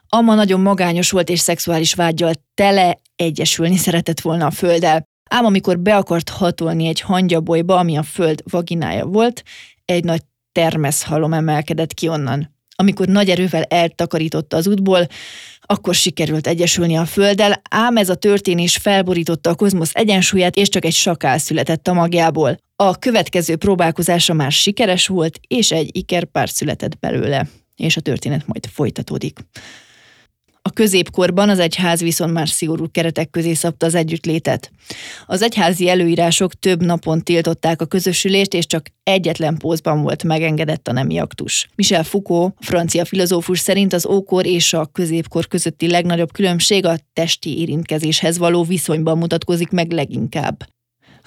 Amma 0.07 0.35
nagyon 0.35 0.59
magányos 0.59 1.11
volt 1.11 1.29
és 1.29 1.39
szexuális 1.39 1.93
vágyal 1.93 2.33
tele 2.53 2.97
egyesülni 3.15 3.77
szeretett 3.77 4.19
volna 4.19 4.45
a 4.45 4.51
földdel. 4.51 5.03
Ám 5.29 5.45
amikor 5.45 5.79
be 5.79 5.95
akart 5.95 6.29
hatolni 6.29 6.87
egy 6.87 7.01
hangyabolyba, 7.01 7.77
ami 7.77 7.97
a 7.97 8.03
föld 8.03 8.43
vaginája 8.49 9.05
volt, 9.05 9.43
egy 9.85 10.03
nagy 10.03 10.21
termeszhalom 10.51 11.33
emelkedett 11.33 11.93
ki 11.93 12.07
onnan. 12.07 12.57
amikor 12.75 13.07
nagy 13.07 13.29
erővel 13.29 13.63
eltakarította 13.63 14.57
az 14.57 14.67
útból, 14.67 15.07
akkor 15.73 15.95
sikerült 15.95 16.47
egyesülni 16.47 16.97
a 16.97 17.05
Földdel, 17.05 17.61
ám 17.69 17.97
ez 17.97 18.09
a 18.09 18.15
történés 18.15 18.77
felborította 18.77 19.49
a 19.49 19.55
kozmosz 19.55 19.91
egyensúlyát, 19.93 20.55
és 20.55 20.69
csak 20.69 20.85
egy 20.85 20.93
sakál 20.93 21.37
született 21.37 21.87
a 21.87 21.93
magjából. 21.93 22.57
A 22.75 22.97
következő 22.97 23.55
próbálkozása 23.55 24.33
már 24.33 24.51
sikeres 24.51 25.07
volt, 25.07 25.39
és 25.47 25.71
egy 25.71 25.97
ikerpár 25.97 26.49
született 26.49 26.99
belőle, 26.99 27.47
és 27.75 27.97
a 27.97 28.01
történet 28.01 28.47
majd 28.47 28.65
folytatódik. 28.65 29.39
A 30.69 30.71
középkorban 30.71 31.49
az 31.49 31.59
egyház 31.59 32.01
viszont 32.01 32.33
már 32.33 32.49
szigorú 32.49 32.91
keretek 32.91 33.29
közé 33.29 33.53
szabta 33.53 33.85
az 33.85 33.95
együttlétet. 33.95 34.71
Az 35.25 35.41
egyházi 35.41 35.89
előírások 35.89 36.53
több 36.53 36.83
napon 36.83 37.23
tiltották 37.23 37.81
a 37.81 37.85
közösülést, 37.85 38.53
és 38.53 38.65
csak 38.65 38.87
egyetlen 39.03 39.57
pózban 39.57 40.01
volt 40.01 40.23
megengedett 40.23 40.87
a 40.87 40.91
nemi 40.91 41.19
aktus. 41.19 41.69
Michel 41.75 42.03
Foucault, 42.03 42.53
francia 42.59 43.05
filozófus 43.05 43.59
szerint 43.59 43.93
az 43.93 44.05
ókor 44.05 44.45
és 44.45 44.73
a 44.73 44.85
középkor 44.85 45.47
közötti 45.47 45.87
legnagyobb 45.87 46.31
különbség 46.31 46.85
a 46.85 46.97
testi 47.13 47.59
érintkezéshez 47.59 48.37
való 48.37 48.63
viszonyban 48.63 49.17
mutatkozik 49.17 49.69
meg 49.69 49.91
leginkább. 49.91 50.65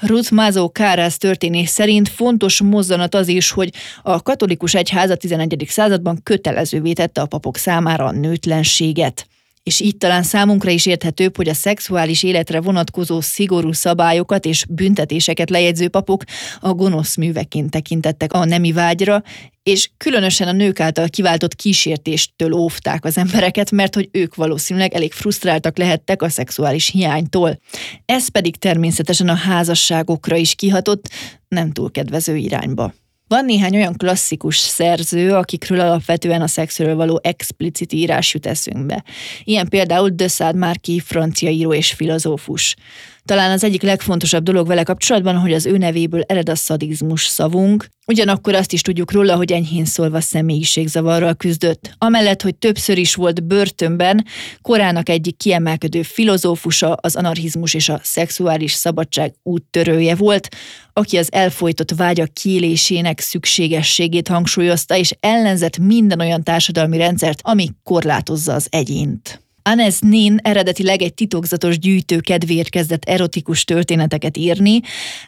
Ruth 0.01 0.33
Mazo 0.33 0.69
Kárász 0.69 1.19
történés 1.19 1.69
szerint 1.69 2.09
fontos 2.09 2.61
mozzanat 2.61 3.15
az 3.15 3.29
is, 3.29 3.51
hogy 3.51 3.73
a 4.03 4.23
katolikus 4.23 4.75
egyház 4.75 5.11
a 5.11 5.17
11. 5.17 5.65
században 5.69 6.21
kötelezővé 6.23 6.93
tette 6.93 7.21
a 7.21 7.27
papok 7.27 7.57
számára 7.57 8.05
a 8.05 8.13
nőtlenséget. 8.13 9.27
És 9.63 9.81
így 9.81 9.97
talán 9.97 10.23
számunkra 10.23 10.71
is 10.71 10.87
érthetőbb, 10.87 11.37
hogy 11.37 11.49
a 11.49 11.55
szexuális 11.55 12.23
életre 12.23 12.61
vonatkozó 12.61 13.21
szigorú 13.21 13.73
szabályokat 13.73 14.45
és 14.45 14.65
büntetéseket 14.69 15.51
lejegyző 15.51 15.89
papok 15.89 16.25
a 16.61 16.73
gonosz 16.73 17.17
műveként 17.17 17.71
tekintettek 17.71 18.33
a 18.33 18.45
nemi 18.45 18.73
vágyra, 18.73 19.23
és 19.63 19.91
különösen 19.97 20.49
a 20.49 20.53
nők 20.53 20.81
által 20.81 21.09
kiváltott 21.09 21.55
kísértéstől 21.55 22.53
óvták 22.53 23.05
az 23.05 23.19
embereket, 23.19 23.71
mert 23.71 23.95
hogy 23.95 24.09
ők 24.13 24.35
valószínűleg 24.35 24.95
elég 24.95 25.13
frusztráltak 25.13 25.79
lehettek 25.79 26.23
a 26.23 26.29
szexuális 26.29 26.89
hiánytól. 26.89 27.61
Ez 28.05 28.29
pedig 28.29 28.57
természetesen 28.57 29.29
a 29.29 29.35
házasságokra 29.35 30.37
is 30.37 30.55
kihatott, 30.55 31.09
nem 31.49 31.73
túl 31.73 31.91
kedvező 31.91 32.37
irányba. 32.37 32.93
Van 33.33 33.45
néhány 33.45 33.77
olyan 33.77 33.97
klasszikus 33.97 34.57
szerző, 34.57 35.35
akikről 35.35 35.81
alapvetően 35.81 36.43
a 36.43 36.47
szexről 36.47 36.95
való 36.95 37.21
explicit 37.23 37.93
írás 37.93 38.35
jut 38.35 38.47
eszünkbe. 38.47 39.05
Ilyen 39.45 39.69
például 39.69 40.09
de 40.09 40.29
Marquis, 40.55 41.03
francia 41.03 41.51
író 41.51 41.75
és 41.75 41.93
filozófus. 41.93 42.77
Talán 43.25 43.51
az 43.51 43.65
egyik 43.65 43.83
legfontosabb 43.83 44.43
dolog 44.43 44.67
vele 44.67 44.83
kapcsolatban, 44.83 45.37
hogy 45.37 45.53
az 45.53 45.67
ő 45.67 45.77
nevéből 45.77 46.23
ered 46.27 46.49
a 46.49 46.55
szadizmus 46.55 47.27
szavunk, 47.27 47.89
ugyanakkor 48.07 48.55
azt 48.55 48.73
is 48.73 48.81
tudjuk 48.81 49.13
róla, 49.13 49.37
hogy 49.37 49.53
enyhén 49.53 49.85
szólva 49.85 50.21
személyiségzavarral 50.21 51.35
küzdött. 51.35 51.95
Amellett, 51.99 52.43
hogy 52.43 52.57
többször 52.57 52.99
is 52.99 53.15
volt 53.15 53.45
börtönben, 53.45 54.27
korának 54.63 55.09
egyik 55.09 55.37
kiemelkedő 55.37 56.03
filozófusa, 56.03 56.93
az 56.93 57.17
anarchizmus 57.17 57.75
és 57.75 57.89
a 57.89 58.01
szexuális 58.03 58.73
szabadság 58.73 59.35
úttörője 59.43 60.15
volt, 60.15 60.49
aki 60.93 61.17
az 61.17 61.33
elfolytott 61.33 61.91
vágyak 61.91 62.35
kiélésének 62.35 63.21
szükségességét 63.21 64.29
hangsúlyozta, 64.29 64.97
és 64.97 65.15
ellenzett 65.21 65.79
minden 65.79 66.21
olyan 66.21 66.43
társadalmi 66.43 66.97
rendszert, 66.97 67.41
ami 67.43 67.71
korlátozza 67.83 68.55
az 68.55 68.67
egyént. 68.71 69.43
Anes 69.63 69.99
Nin 70.01 70.39
eredetileg 70.43 71.03
egy 71.03 71.15
titokzatos 71.15 71.79
gyűjtő 71.79 72.21
kedvéért 72.21 72.69
kezdett 72.69 73.05
erotikus 73.05 73.65
történeteket 73.65 74.37
írni. 74.37 74.81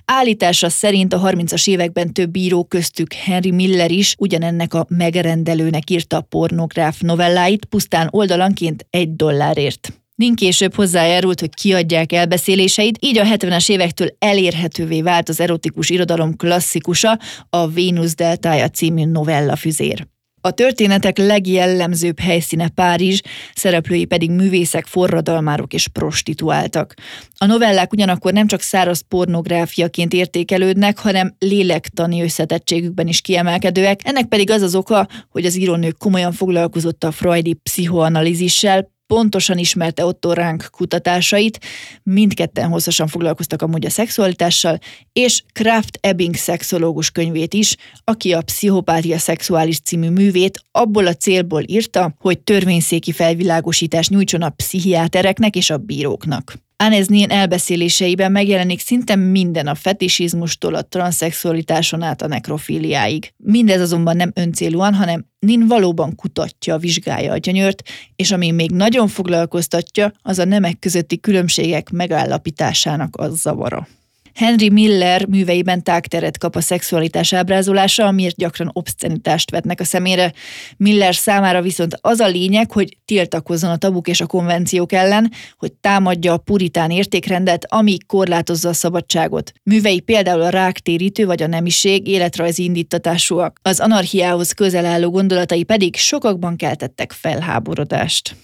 Állítása 0.05 0.69
szerint 0.69 1.13
a 1.13 1.21
30-as 1.21 1.69
években 1.69 2.13
több 2.13 2.37
író 2.37 2.65
köztük 2.65 3.13
Henry 3.13 3.51
Miller 3.51 3.91
is 3.91 4.15
ugyanennek 4.19 4.75
a 4.75 4.87
megrendelőnek 4.89 5.91
írta 5.91 6.17
a 6.17 6.21
pornográf 6.21 7.01
novelláit 7.01 7.65
pusztán 7.65 8.09
oldalanként 8.11 8.87
egy 8.91 9.17
dollárért. 9.17 9.93
Nin 10.15 10.35
később 10.35 10.75
hozzájárult, 10.75 11.41
hogy 11.41 11.55
kiadják 11.55 12.13
elbeszéléseit, 12.13 12.99
így 13.01 13.19
a 13.19 13.25
70-es 13.25 13.71
évektől 13.71 14.09
elérhetővé 14.19 15.03
vált 15.03 15.29
az 15.29 15.41
erotikus 15.41 15.91
irodalom 15.91 16.37
klasszikusa, 16.37 17.19
a 17.51 17.69
Vénusz 17.69 18.15
deltája 18.15 18.69
című 18.69 19.05
novella 19.05 19.57
füzér. 19.57 20.07
A 20.47 20.51
történetek 20.51 21.19
legjellemzőbb 21.19 22.21
helyszíne 22.21 22.69
Párizs, 22.69 23.21
szereplői 23.55 24.05
pedig 24.05 24.31
művészek, 24.31 24.87
forradalmárok 24.87 25.73
és 25.73 25.89
prostituáltak. 25.89 26.95
A 27.39 27.47
novellák 27.47 27.93
ugyanakkor 27.93 28.33
nem 28.33 28.47
csak 28.47 28.61
száraz 28.61 29.01
pornográfiaként 29.09 30.13
értékelődnek, 30.13 30.99
hanem 30.99 31.35
lélektani 31.39 32.23
összetettségükben 32.23 33.07
is 33.07 33.21
kiemelkedőek. 33.21 34.01
Ennek 34.03 34.27
pedig 34.27 34.51
az 34.51 34.63
az 34.63 34.75
oka, 34.75 35.09
hogy 35.31 35.45
az 35.45 35.57
írónők 35.57 35.99
komolyan 35.99 36.33
foglalkozott 36.33 37.05
a 37.05 37.11
freudi 37.11 37.53
pszichoanalízissel, 37.53 38.94
pontosan 39.07 39.59
ismerte 39.59 40.05
Otto 40.05 40.33
Rank 40.33 40.69
kutatásait, 40.71 41.61
mindketten 42.03 42.69
hosszasan 42.69 43.07
foglalkoztak 43.07 43.63
amúgy 43.63 43.87
a 43.87 43.91
szexualitással, 43.91 44.79
és 45.13 45.43
Kraft 45.53 45.99
Ebbing 46.01 46.35
szexológus 46.35 47.11
könyvét 47.11 47.55
is, 47.55 47.77
aki 48.05 48.33
a 48.33 48.43
Pszichopátia 48.43 49.19
szexuális 49.19 49.81
című 49.81 50.11
művét 50.11 50.65
abból 50.71 51.07
a 51.07 51.15
célból 51.15 51.63
írta, 51.67 52.15
hogy 52.19 52.39
törvényszéki 52.39 53.13
felvilágosítást 53.13 54.11
nyújtson 54.11 54.43
a 54.43 54.51
pszichiátereknek 54.51 55.57
és 55.57 55.71
a 55.71 55.79
bíróknak. 55.79 56.55
Aneznien 56.85 57.31
elbeszéléseiben 57.31 58.33
megjelenik 58.33 58.81
szinte 58.81 59.17
minden 59.17 59.67
a 59.67 59.75
fetisizmustól 59.75 60.75
a 60.75 60.83
transzexualitáson 60.83 62.03
át 62.03 62.23
a 62.23 62.27
nekrofíliáig. 62.27 63.33
Mindez 63.37 63.81
azonban 63.81 64.17
nem 64.17 64.31
öncélúan, 64.35 64.95
hanem 64.95 65.27
Nin 65.39 65.67
valóban 65.67 66.15
kutatja, 66.15 66.77
vizsgálja 66.77 67.33
a 67.33 67.37
gyönyört, 67.37 67.83
és 68.17 68.31
ami 68.31 68.51
még 68.51 68.71
nagyon 68.71 69.09
foglalkoztatja, 69.09 70.13
az 70.23 70.39
a 70.39 70.45
nemek 70.45 70.79
közötti 70.79 71.21
különbségek 71.21 71.91
megállapításának 71.91 73.17
az 73.17 73.41
zavara. 73.41 73.89
Henry 74.35 74.71
Miller 74.71 75.27
műveiben 75.27 75.83
tágteret 75.83 76.39
kap 76.39 76.57
a 76.57 76.61
szexualitás 76.61 77.33
ábrázolása, 77.33 78.07
amiért 78.07 78.37
gyakran 78.37 78.71
obszcenitást 78.73 79.51
vetnek 79.51 79.81
a 79.81 79.85
szemére. 79.85 80.33
Miller 80.77 81.15
számára 81.15 81.63
viszont 81.63 81.99
az 82.01 82.21
a 82.21 82.27
lényeg, 82.27 82.73
hogy 82.73 82.97
tiltakozzon 83.05 83.71
a 83.71 83.77
tabuk 83.77 84.09
és 84.09 84.21
a 84.21 84.27
konvenciók 84.27 84.93
ellen, 84.93 85.33
hogy 85.57 85.73
támadja 85.73 86.33
a 86.33 86.37
puritán 86.37 86.91
értékrendet, 86.91 87.67
ami 87.69 87.97
korlátozza 88.07 88.69
a 88.69 88.73
szabadságot. 88.73 89.53
Művei 89.63 90.01
például 90.01 90.43
a 90.43 90.49
ráktérítő 90.49 91.27
vagy 91.27 91.43
a 91.43 91.47
nemiség 91.47 92.07
életrajzi 92.07 92.63
indítatásúak. 92.63 93.59
Az 93.63 93.81
anarchiához 93.81 94.53
közel 94.53 94.87
álló 94.87 95.11
gondolatai 95.11 95.63
pedig 95.65 95.97
sokakban 95.97 96.57
keltettek 96.57 97.13
felháborodást. 97.13 98.37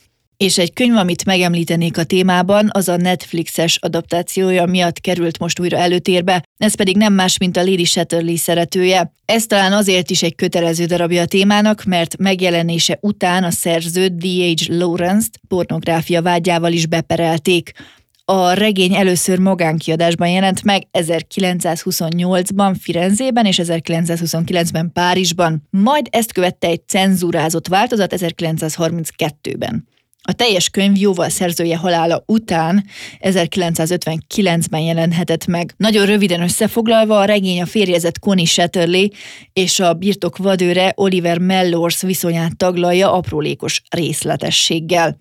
És 0.45 0.59
egy 0.59 0.73
könyv, 0.73 0.97
amit 0.97 1.25
megemlítenék 1.25 1.99
a 1.99 2.05
témában, 2.05 2.69
az 2.73 2.89
a 2.89 2.97
Netflixes 2.97 3.77
adaptációja 3.77 4.67
miatt 4.67 5.01
került 5.01 5.39
most 5.39 5.61
újra 5.61 5.77
előtérbe, 5.77 6.43
ez 6.57 6.75
pedig 6.75 6.97
nem 6.97 7.13
más, 7.13 7.39
mint 7.39 7.57
a 7.57 7.63
Lady 7.63 7.85
Shatterley 7.85 8.37
szeretője. 8.37 9.13
Ez 9.25 9.47
talán 9.47 9.73
azért 9.73 10.11
is 10.11 10.23
egy 10.23 10.35
kötelező 10.35 10.85
darabja 10.85 11.23
a 11.23 11.27
témának, 11.27 11.85
mert 11.85 12.17
megjelenése 12.17 12.99
után 13.01 13.45
a 13.45 13.51
szerzőt 13.51 14.17
D.H. 14.17 14.69
Lawrence-t 14.69 15.41
pornográfia 15.49 16.23
vágyával 16.23 16.73
is 16.73 16.87
beperelték. 16.87 17.73
A 18.25 18.53
regény 18.53 18.95
először 18.95 19.39
magánkiadásban 19.39 20.29
jelent 20.29 20.65
meg 20.65 20.87
1928-ban 20.93 22.77
Firenzében 22.81 23.47
és 23.47 23.61
1929-ben 23.63 24.93
Párizsban, 24.93 25.63
majd 25.71 26.07
ezt 26.11 26.33
követte 26.33 26.67
egy 26.67 26.81
cenzúrázott 26.87 27.69
változat 27.69 28.15
1932-ben. 28.17 29.89
A 30.31 30.33
teljes 30.33 30.69
könyv 30.69 30.97
jóval 30.97 31.29
szerzője 31.29 31.77
halála 31.77 32.23
után 32.27 32.85
1959-ben 33.21 34.81
jelenhetett 34.81 35.47
meg. 35.47 35.75
Nagyon 35.77 36.07
röviden 36.07 36.43
összefoglalva 36.43 37.19
a 37.19 37.25
regény 37.25 37.61
a 37.61 37.67
férjezett 37.67 38.19
Connie 38.19 38.45
Shatterley 38.45 39.09
és 39.53 39.81
a 39.81 39.95
birtok 39.95 40.37
vadőre 40.37 40.93
Oliver 40.97 41.39
Mellors 41.39 42.03
viszonyát 42.03 42.57
taglalja 42.57 43.13
aprólékos 43.13 43.83
részletességgel. 43.89 45.19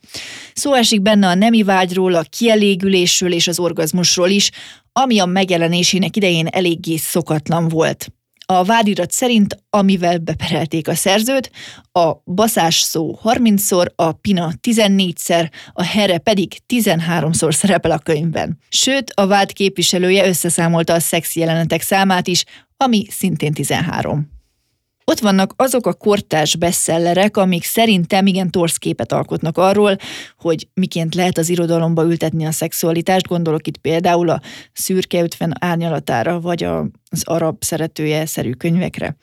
Szó 0.54 0.74
esik 0.74 1.01
benne 1.01 1.28
a 1.28 1.36
nemi 1.36 1.63
vágyról, 1.63 2.16
a 2.16 2.25
kielégülésről 2.38 3.34
és 3.34 3.48
az 3.48 3.60
orgazmusról 3.60 4.30
is, 4.30 4.51
ami 4.92 5.20
a 5.20 5.25
megjelenésének 5.25 6.16
idején 6.16 6.48
eléggé 6.48 6.96
szokatlan 6.96 7.68
volt. 7.68 8.08
A 8.51 8.63
vádirat 8.63 9.12
szerint, 9.12 9.63
amivel 9.70 10.18
beperelték 10.18 10.88
a 10.88 10.96
szerzőt, 10.96 11.51
a 11.91 12.12
baszás 12.25 12.79
szó 12.79 13.20
30-szor, 13.24 13.96
a 13.96 14.12
pina 14.12 14.51
14-szer, 14.62 15.51
a 15.74 15.84
here 15.84 16.18
pedig 16.18 16.58
13-szor 16.68 17.51
szerepel 17.51 17.91
a 17.91 17.98
könyvben. 17.98 18.58
Sőt, 18.70 19.12
a 19.15 19.27
vád 19.27 19.53
képviselője 19.53 20.27
összeszámolta 20.27 20.94
a 20.94 21.00
szex 21.00 21.36
jelenetek 21.36 21.82
számát 21.82 22.27
is, 22.27 22.44
ami 22.77 23.06
szintén 23.10 23.53
13. 23.53 24.38
Ott 25.10 25.20
vannak 25.20 25.54
azok 25.56 25.86
a 25.88 25.94
kortárs 25.94 26.56
bestsellerek, 26.56 27.38
amik 27.38 27.63
szerintem 27.63 28.25
igen 28.25 28.51
torsz 28.51 28.78
képet 28.78 29.12
alkotnak 29.12 29.58
arról, 29.58 29.96
hogy 30.38 30.68
miként 30.74 31.16
lehet 31.16 31.38
az 31.38 31.50
irodalomba 31.50 32.04
ültetni 32.04 32.46
a 32.46 32.51
szexualitást. 32.51 33.28
Gondolok 33.28 33.68
itt 33.68 33.78
például 33.78 34.30
a 34.30 34.42
Szürke 34.74 35.22
50 35.22 35.56
árnyalatára, 35.60 36.39
vagy 36.39 36.63
az 36.63 37.24
arab 37.24 37.63
szeretője 37.63 38.25
szerű 38.25 38.51
könyvekre. 38.51 39.16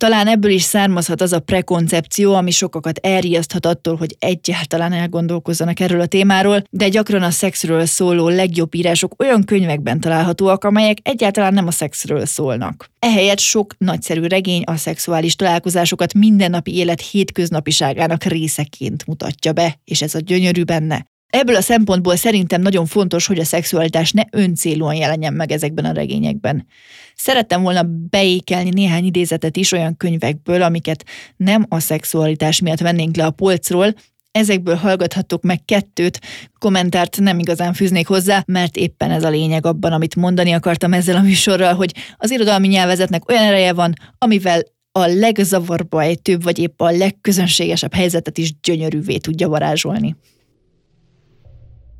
Talán 0.00 0.26
ebből 0.26 0.50
is 0.50 0.62
származhat 0.62 1.20
az 1.20 1.32
a 1.32 1.40
prekoncepció, 1.40 2.34
ami 2.34 2.50
sokakat 2.50 2.98
elriaszthat 2.98 3.66
attól, 3.66 3.96
hogy 3.96 4.16
egyáltalán 4.18 4.92
elgondolkozzanak 4.92 5.80
erről 5.80 6.00
a 6.00 6.06
témáról, 6.06 6.62
de 6.70 6.88
gyakran 6.88 7.22
a 7.22 7.30
szexről 7.30 7.86
szóló 7.86 8.28
legjobb 8.28 8.74
írások 8.74 9.22
olyan 9.22 9.44
könyvekben 9.44 10.00
találhatóak, 10.00 10.64
amelyek 10.64 10.98
egyáltalán 11.02 11.54
nem 11.54 11.66
a 11.66 11.70
szexről 11.70 12.26
szólnak. 12.26 12.90
Ehelyett 12.98 13.38
sok 13.38 13.74
nagyszerű 13.78 14.26
regény 14.26 14.62
a 14.62 14.76
szexuális 14.76 15.36
találkozásokat 15.36 16.14
mindennapi 16.14 16.76
élet 16.76 17.00
hétköznapiságának 17.00 18.24
részeként 18.24 19.06
mutatja 19.06 19.52
be, 19.52 19.78
és 19.84 20.02
ez 20.02 20.14
a 20.14 20.20
gyönyörű 20.20 20.62
benne. 20.62 21.09
Ebből 21.30 21.56
a 21.56 21.60
szempontból 21.60 22.16
szerintem 22.16 22.60
nagyon 22.60 22.86
fontos, 22.86 23.26
hogy 23.26 23.38
a 23.38 23.44
szexualitás 23.44 24.12
ne 24.12 24.22
öncélúan 24.30 24.94
jelenjen 24.94 25.32
meg 25.32 25.52
ezekben 25.52 25.84
a 25.84 25.92
regényekben. 25.92 26.66
Szerettem 27.14 27.62
volna 27.62 27.82
beékelni 28.10 28.70
néhány 28.70 29.04
idézetet 29.04 29.56
is 29.56 29.72
olyan 29.72 29.96
könyvekből, 29.96 30.62
amiket 30.62 31.04
nem 31.36 31.66
a 31.68 31.80
szexualitás 31.80 32.60
miatt 32.60 32.80
vennénk 32.80 33.16
le 33.16 33.24
a 33.24 33.30
polcról, 33.30 33.94
Ezekből 34.32 34.74
hallgathattok 34.74 35.42
meg 35.42 35.64
kettőt, 35.64 36.20
kommentárt 36.58 37.20
nem 37.20 37.38
igazán 37.38 37.72
fűznék 37.72 38.06
hozzá, 38.06 38.42
mert 38.46 38.76
éppen 38.76 39.10
ez 39.10 39.24
a 39.24 39.28
lényeg 39.28 39.66
abban, 39.66 39.92
amit 39.92 40.16
mondani 40.16 40.52
akartam 40.52 40.92
ezzel 40.92 41.16
a 41.16 41.22
műsorral, 41.22 41.74
hogy 41.74 41.94
az 42.16 42.30
irodalmi 42.30 42.68
nyelvezetnek 42.68 43.28
olyan 43.28 43.42
ereje 43.42 43.72
van, 43.72 43.94
amivel 44.18 44.62
a 44.92 45.06
legzavarba 45.06 46.02
ejtőbb, 46.02 46.42
vagy 46.42 46.58
épp 46.58 46.80
a 46.80 46.90
legközönségesebb 46.90 47.94
helyzetet 47.94 48.38
is 48.38 48.54
gyönyörűvé 48.60 49.16
tudja 49.16 49.48
varázsolni. 49.48 50.16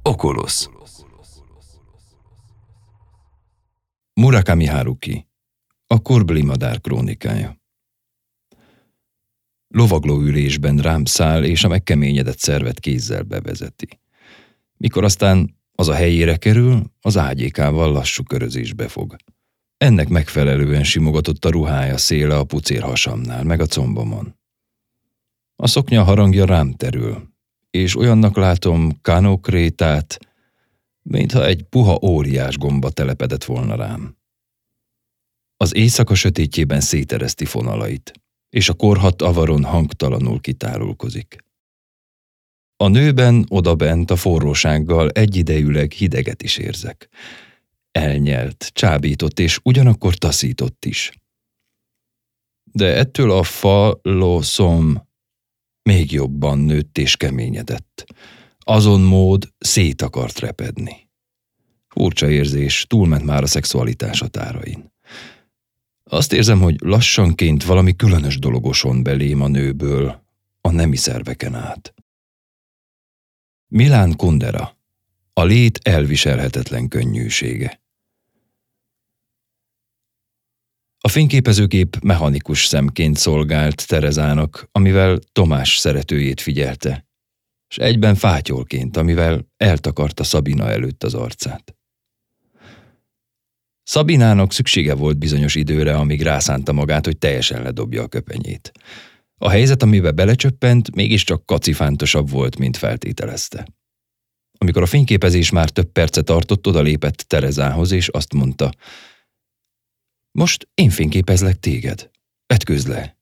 Oculus 0.02 0.68
Murakami 4.12 4.66
Haruki 4.66 5.26
A 5.86 6.02
korbeli 6.02 6.42
madár 6.42 6.80
krónikája 6.80 7.56
Lovaglóülésben 9.68 10.76
rám 10.76 11.04
száll, 11.04 11.44
és 11.44 11.64
a 11.64 11.68
megkeményedett 11.68 12.38
szervet 12.38 12.80
kézzel 12.80 13.22
bevezeti. 13.22 14.00
Mikor 14.76 15.04
aztán 15.04 15.56
az 15.72 15.88
a 15.88 15.94
helyére 15.94 16.36
kerül, 16.36 16.92
az 17.00 17.16
ágyékával 17.16 17.92
lassú 17.92 18.22
körözésbe 18.22 18.88
fog. 18.88 19.16
Ennek 19.76 20.08
megfelelően 20.08 20.84
simogatott 20.84 21.44
a 21.44 21.50
ruhája 21.50 21.96
széle 21.96 22.36
a 22.36 22.44
pucér 22.44 22.82
hasamnál, 22.82 23.44
meg 23.44 23.60
a 23.60 23.66
combomon. 23.66 24.38
A 25.56 25.66
szoknya 25.66 26.04
harangja 26.04 26.44
rám 26.44 26.72
terül, 26.72 27.30
és 27.70 27.96
olyannak 27.96 28.36
látom 28.36 29.00
kanokrétát, 29.02 30.18
mintha 31.02 31.46
egy 31.46 31.62
puha 31.62 31.98
óriás 32.02 32.58
gomba 32.58 32.90
telepedett 32.90 33.44
volna 33.44 33.74
rám. 33.74 34.16
Az 35.56 35.74
éjszaka 35.74 36.14
sötétjében 36.14 36.80
szétereszti 36.80 37.44
fonalait, 37.44 38.12
és 38.50 38.68
a 38.68 38.74
korhat 38.74 39.22
avaron 39.22 39.64
hangtalanul 39.64 40.40
kitárulkozik. 40.40 41.36
A 42.76 42.88
nőben 42.88 43.46
odabent 43.48 44.10
a 44.10 44.16
forrósággal 44.16 45.10
egyidejűleg 45.10 45.92
hideget 45.92 46.42
is 46.42 46.56
érzek. 46.56 47.08
Elnyelt, 47.90 48.70
csábított 48.72 49.38
és 49.38 49.60
ugyanakkor 49.62 50.14
taszított 50.14 50.84
is. 50.84 51.10
De 52.72 52.96
ettől 52.96 53.30
a 53.30 53.42
fa 53.42 54.00
szom 54.40 55.08
még 55.82 56.12
jobban 56.12 56.58
nőtt 56.58 56.98
és 56.98 57.16
keményedett. 57.16 58.04
Azon 58.58 59.00
mód 59.00 59.48
szét 59.58 60.02
akart 60.02 60.38
repedni. 60.38 61.08
Furcsa 61.88 62.30
érzés, 62.30 62.84
túlment 62.88 63.24
már 63.24 63.42
a 63.42 63.46
szexualitás 63.46 64.20
határain. 64.20 64.92
Azt 66.04 66.32
érzem, 66.32 66.60
hogy 66.60 66.76
lassanként 66.78 67.64
valami 67.64 67.96
különös 67.96 68.38
dologoson 68.38 69.02
belém 69.02 69.40
a 69.40 69.48
nőből, 69.48 70.22
a 70.60 70.70
nemi 70.70 70.96
szerveken 70.96 71.54
át. 71.54 71.94
Milán 73.68 74.16
Kundera. 74.16 74.76
A 75.32 75.44
lét 75.44 75.78
elviselhetetlen 75.82 76.88
könnyűsége. 76.88 77.80
A 81.02 81.08
fényképezőgép 81.08 81.96
mechanikus 82.02 82.64
szemként 82.64 83.16
szolgált 83.16 83.86
Terezának, 83.86 84.68
amivel 84.72 85.18
Tomás 85.32 85.76
szeretőjét 85.76 86.40
figyelte, 86.40 87.06
és 87.68 87.76
egyben 87.76 88.14
fátyolként, 88.14 88.96
amivel 88.96 89.46
eltakarta 89.56 90.24
Szabina 90.24 90.70
előtt 90.70 91.04
az 91.04 91.14
arcát. 91.14 91.74
Szabinának 93.82 94.52
szüksége 94.52 94.94
volt 94.94 95.18
bizonyos 95.18 95.54
időre, 95.54 95.94
amíg 95.94 96.22
rászánta 96.22 96.72
magát, 96.72 97.04
hogy 97.04 97.18
teljesen 97.18 97.62
ledobja 97.62 98.02
a 98.02 98.08
köpenyét. 98.08 98.72
A 99.38 99.48
helyzet, 99.48 99.82
amiben 99.82 100.14
belecsöppent, 100.14 100.94
mégiscsak 100.94 101.46
kacifántosabb 101.46 102.30
volt, 102.30 102.58
mint 102.58 102.76
feltételezte. 102.76 103.66
Amikor 104.58 104.82
a 104.82 104.86
fényképezés 104.86 105.50
már 105.50 105.70
több 105.70 105.92
perce 105.92 106.22
tartott, 106.22 106.66
odalépett 106.66 107.16
Terezához, 107.16 107.90
és 107.90 108.08
azt 108.08 108.32
mondta, 108.32 108.70
most 110.30 110.68
én 110.74 110.90
fényképezlek 110.90 111.58
téged. 111.58 112.10
Vetkőz 112.46 112.86
le! 112.86 113.18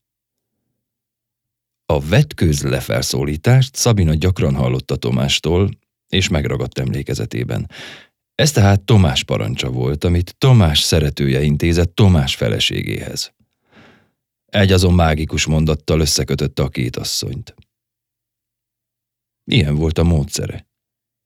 A 1.87 2.01
vetkőz 2.01 2.62
le 2.62 2.81
Szabina 3.77 4.14
gyakran 4.14 4.55
hallotta 4.55 4.97
Tomástól, 4.97 5.71
és 6.09 6.29
megragadt 6.29 6.79
emlékezetében. 6.79 7.71
Ez 8.35 8.53
tehát 8.53 8.83
Tomás 8.83 9.25
parancsa 9.25 9.71
volt, 9.71 10.05
amit 10.05 10.35
Tomás 10.38 10.81
szeretője 10.81 11.42
intézett 11.42 11.94
Tomás 11.94 12.35
feleségéhez. 12.35 13.35
Egy 14.47 14.73
azon 14.73 14.94
mágikus 14.94 15.47
mondattal 15.47 16.01
összekötötte 16.01 16.62
a 16.62 16.68
két 16.68 16.97
asszonyt. 16.97 17.55
Ilyen 19.44 19.75
volt 19.75 19.99
a 19.99 20.05
módszere. 20.05 20.66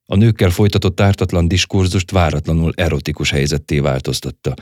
A 0.05 0.17
nőkkel 0.17 0.51
folytatott 0.51 1.01
ártatlan 1.01 1.49
diskurzust 1.49 2.11
váratlanul 2.11 2.73
erotikus 2.77 3.31
helyzetté 3.31 3.79
változtatta, 3.79 4.55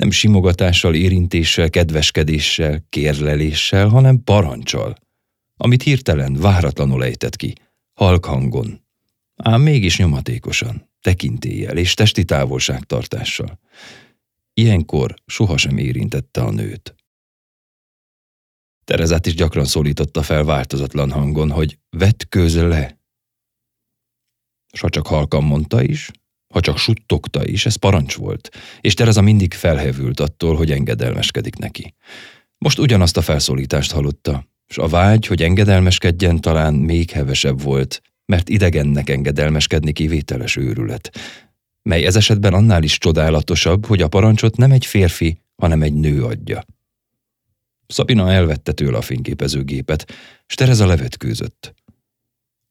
nem 0.00 0.10
simogatással, 0.10 0.94
érintéssel, 0.94 1.70
kedveskedéssel, 1.70 2.86
kérleléssel, 2.88 3.88
hanem 3.88 4.24
parancsal, 4.24 4.94
amit 5.56 5.82
hirtelen, 5.82 6.34
váratlanul 6.34 7.04
ejtett 7.04 7.36
ki, 7.36 7.52
halk 7.92 8.24
hangon, 8.24 8.84
ám 9.36 9.62
mégis 9.62 9.98
nyomatékosan, 9.98 10.90
tekintéllyel 11.00 11.76
és 11.76 11.94
testi 11.94 12.24
távolságtartással. 12.24 13.58
Ilyenkor 14.52 15.14
sohasem 15.26 15.78
érintette 15.78 16.40
a 16.40 16.50
nőt. 16.50 16.94
Terezát 18.84 19.26
is 19.26 19.34
gyakran 19.34 19.64
szólította 19.64 20.22
fel 20.22 20.44
változatlan 20.44 21.10
hangon, 21.10 21.50
hogy 21.50 21.78
vett 21.90 22.34
le. 22.54 22.98
S 24.72 24.80
ha 24.80 24.88
csak 24.88 25.06
halkan 25.06 25.44
mondta 25.44 25.82
is, 25.82 26.10
ha 26.48 26.60
csak 26.60 26.78
suttogta 26.78 27.46
is, 27.46 27.66
ez 27.66 27.74
parancs 27.74 28.14
volt, 28.14 28.48
és 28.80 28.94
Tereza 28.94 29.20
mindig 29.20 29.54
felhevült 29.54 30.20
attól, 30.20 30.56
hogy 30.56 30.70
engedelmeskedik 30.70 31.56
neki. 31.56 31.94
Most 32.58 32.78
ugyanazt 32.78 33.16
a 33.16 33.22
felszólítást 33.22 33.92
hallotta, 33.92 34.46
és 34.66 34.78
a 34.78 34.86
vágy, 34.86 35.26
hogy 35.26 35.42
engedelmeskedjen 35.42 36.40
talán 36.40 36.74
még 36.74 37.10
hevesebb 37.10 37.62
volt, 37.62 38.02
mert 38.24 38.48
idegennek 38.48 39.10
engedelmeskedni 39.10 39.92
kivételes 39.92 40.56
őrület, 40.56 41.10
mely 41.82 42.04
ez 42.04 42.16
esetben 42.16 42.54
annál 42.54 42.82
is 42.82 42.98
csodálatosabb, 42.98 43.86
hogy 43.86 44.02
a 44.02 44.08
parancsot 44.08 44.56
nem 44.56 44.70
egy 44.70 44.86
férfi, 44.86 45.40
hanem 45.56 45.82
egy 45.82 45.94
nő 45.94 46.24
adja. 46.24 46.64
Szabina 47.86 48.32
elvette 48.32 48.72
tőle 48.72 48.96
a 48.96 49.00
fényképezőgépet, 49.00 50.12
s 50.46 50.54
Tereza 50.54 50.86
levetkőzött. 50.86 51.74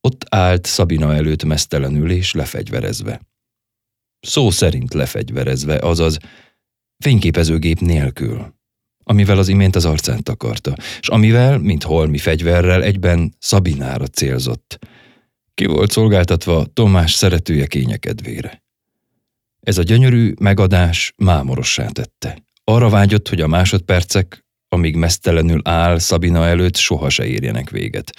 Ott 0.01 0.25
állt 0.29 0.65
Szabina 0.65 1.15
előtt 1.15 1.43
mesztelenül 1.43 2.11
és 2.11 2.33
lefegyverezve 2.33 3.21
szó 4.25 4.51
szerint 4.51 4.93
lefegyverezve, 4.93 5.77
azaz 5.77 6.17
fényképezőgép 6.97 7.79
nélkül, 7.79 8.53
amivel 9.03 9.37
az 9.37 9.47
imént 9.47 9.75
az 9.75 9.85
arcát 9.85 10.23
takarta, 10.23 10.75
és 10.99 11.07
amivel, 11.07 11.57
mint 11.57 11.83
holmi 11.83 12.17
fegyverrel, 12.17 12.83
egyben 12.83 13.35
Szabinára 13.39 14.07
célzott. 14.07 14.79
Ki 15.53 15.65
volt 15.65 15.91
szolgáltatva 15.91 16.65
Tomás 16.73 17.13
szeretője 17.13 17.67
kényekedvére. 17.67 18.63
Ez 19.59 19.77
a 19.77 19.83
gyönyörű 19.83 20.33
megadás 20.39 21.13
mámorossá 21.17 21.87
tette. 21.87 22.43
Arra 22.63 22.89
vágyott, 22.89 23.29
hogy 23.29 23.41
a 23.41 23.47
másodpercek, 23.47 24.45
amíg 24.69 24.95
mesztelenül 24.95 25.61
áll 25.63 25.99
Szabina 25.99 26.45
előtt, 26.45 26.75
soha 26.75 27.09
se 27.09 27.25
érjenek 27.25 27.69
véget. 27.69 28.11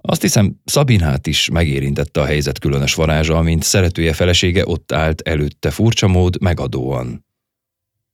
Azt 0.00 0.22
hiszem, 0.22 0.60
Szabinát 0.64 1.26
is 1.26 1.48
megérintette 1.48 2.20
a 2.20 2.24
helyzet 2.24 2.58
különös 2.58 2.94
varázsa, 2.94 3.36
amint 3.36 3.62
szeretője 3.62 4.12
felesége 4.12 4.66
ott 4.66 4.92
állt 4.92 5.20
előtte 5.20 5.70
furcsa 5.70 6.08
mód 6.08 6.40
megadóan. 6.40 7.26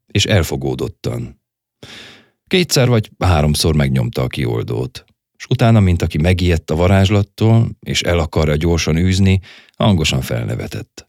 És 0.06 0.24
elfogódottan. 0.24 1.42
Kétszer 2.46 2.88
vagy 2.88 3.10
háromszor 3.18 3.74
megnyomta 3.74 4.22
a 4.22 4.26
kioldót, 4.26 5.04
és 5.36 5.46
utána, 5.48 5.80
mint 5.80 6.02
aki 6.02 6.18
megijedt 6.18 6.70
a 6.70 6.76
varázslattól, 6.76 7.68
és 7.80 8.02
el 8.02 8.18
akarja 8.18 8.56
gyorsan 8.56 8.96
űzni, 8.96 9.40
hangosan 9.76 10.20
felnevetett. 10.20 11.06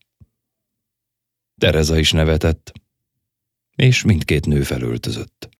Tereza 1.58 1.98
is 1.98 2.12
nevetett, 2.12 2.72
és 3.76 4.04
mindkét 4.04 4.46
nő 4.46 4.64
felöltözött. 4.64 5.57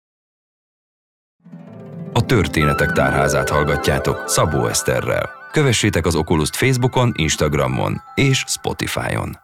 A 2.18 2.26
Történetek 2.26 2.92
Tárházát 2.92 3.50
hallgatjátok 3.50 4.24
Szabó 4.28 4.68
Eszterrel. 4.68 5.30
Kövessétek 5.52 6.06
az 6.06 6.16
Oculus 6.16 6.50
Facebookon, 6.52 7.12
Instagramon 7.16 8.02
és 8.16 8.44
Spotify-on. 8.48 9.38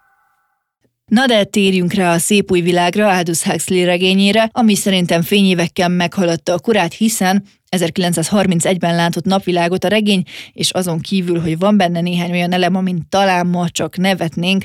Na 1.06 1.26
de 1.26 1.44
térjünk 1.44 1.94
rá 1.94 2.14
a 2.14 2.18
szép 2.18 2.52
új 2.52 2.62
világra, 2.62 3.10
Aldous 3.10 3.44
Huxley 3.44 3.86
regényére, 3.86 4.50
ami 4.52 4.76
szerintem 4.76 5.22
fényévekkel 5.22 5.90
meghaladta 5.90 6.54
a 6.54 6.60
korát, 6.60 6.94
hiszen 6.94 7.44
1931-ben 7.78 8.96
látott 8.96 9.26
napvilágot 9.26 9.84
a 9.84 9.88
regény, 9.88 10.24
és 10.54 10.72
azon 10.72 11.00
kívül, 11.00 11.40
hogy 11.40 11.58
van 11.60 11.78
benne 11.78 12.02
néhány 12.02 12.32
olyan 12.32 12.52
elem, 12.52 12.76
amin 12.76 13.02
talán 13.10 13.48
ma 13.48 13.70
csak 13.70 13.98
nevetnénk, 13.98 14.64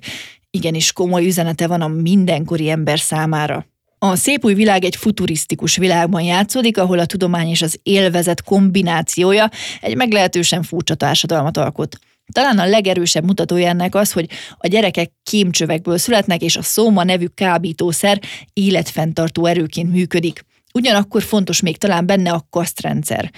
igenis 0.51 0.93
komoly 0.93 1.27
üzenete 1.27 1.67
van 1.67 1.81
a 1.81 1.89
mindenkori 1.89 2.71
ember 2.71 2.99
számára. 2.99 3.67
A 3.99 4.17
szép 4.17 4.45
új 4.45 4.55
világ 4.55 4.85
egy 4.85 4.97
futurisztikus 4.97 5.77
világban 5.77 6.23
játszódik, 6.23 6.79
ahol 6.79 6.99
a 6.99 7.07
tudomány 7.07 7.49
és 7.49 7.63
az 7.63 7.79
élvezet 7.83 8.43
kombinációja 8.43 9.51
egy 9.81 9.97
meglehetősen 9.97 10.63
furcsa 10.63 10.95
társadalmat 10.95 11.57
alkot. 11.57 11.99
Talán 12.33 12.59
a 12.59 12.67
legerősebb 12.67 13.25
mutatója 13.25 13.69
ennek 13.69 13.95
az, 13.95 14.13
hogy 14.13 14.29
a 14.57 14.67
gyerekek 14.67 15.13
kémcsövekből 15.23 15.99
születnek, 15.99 16.43
és 16.43 16.57
a 16.57 16.63
szóma 16.63 17.05
nevű 17.05 17.27
kábítószer 17.27 18.21
életfenntartó 18.53 19.47
erőként 19.47 19.93
működik. 19.93 20.45
Ugyanakkor 20.75 21.23
fontos 21.23 21.61
még 21.61 21.77
talán 21.77 22.07
benne 22.07 22.31
a 22.31 22.47
kasztrendszer. 22.51 23.31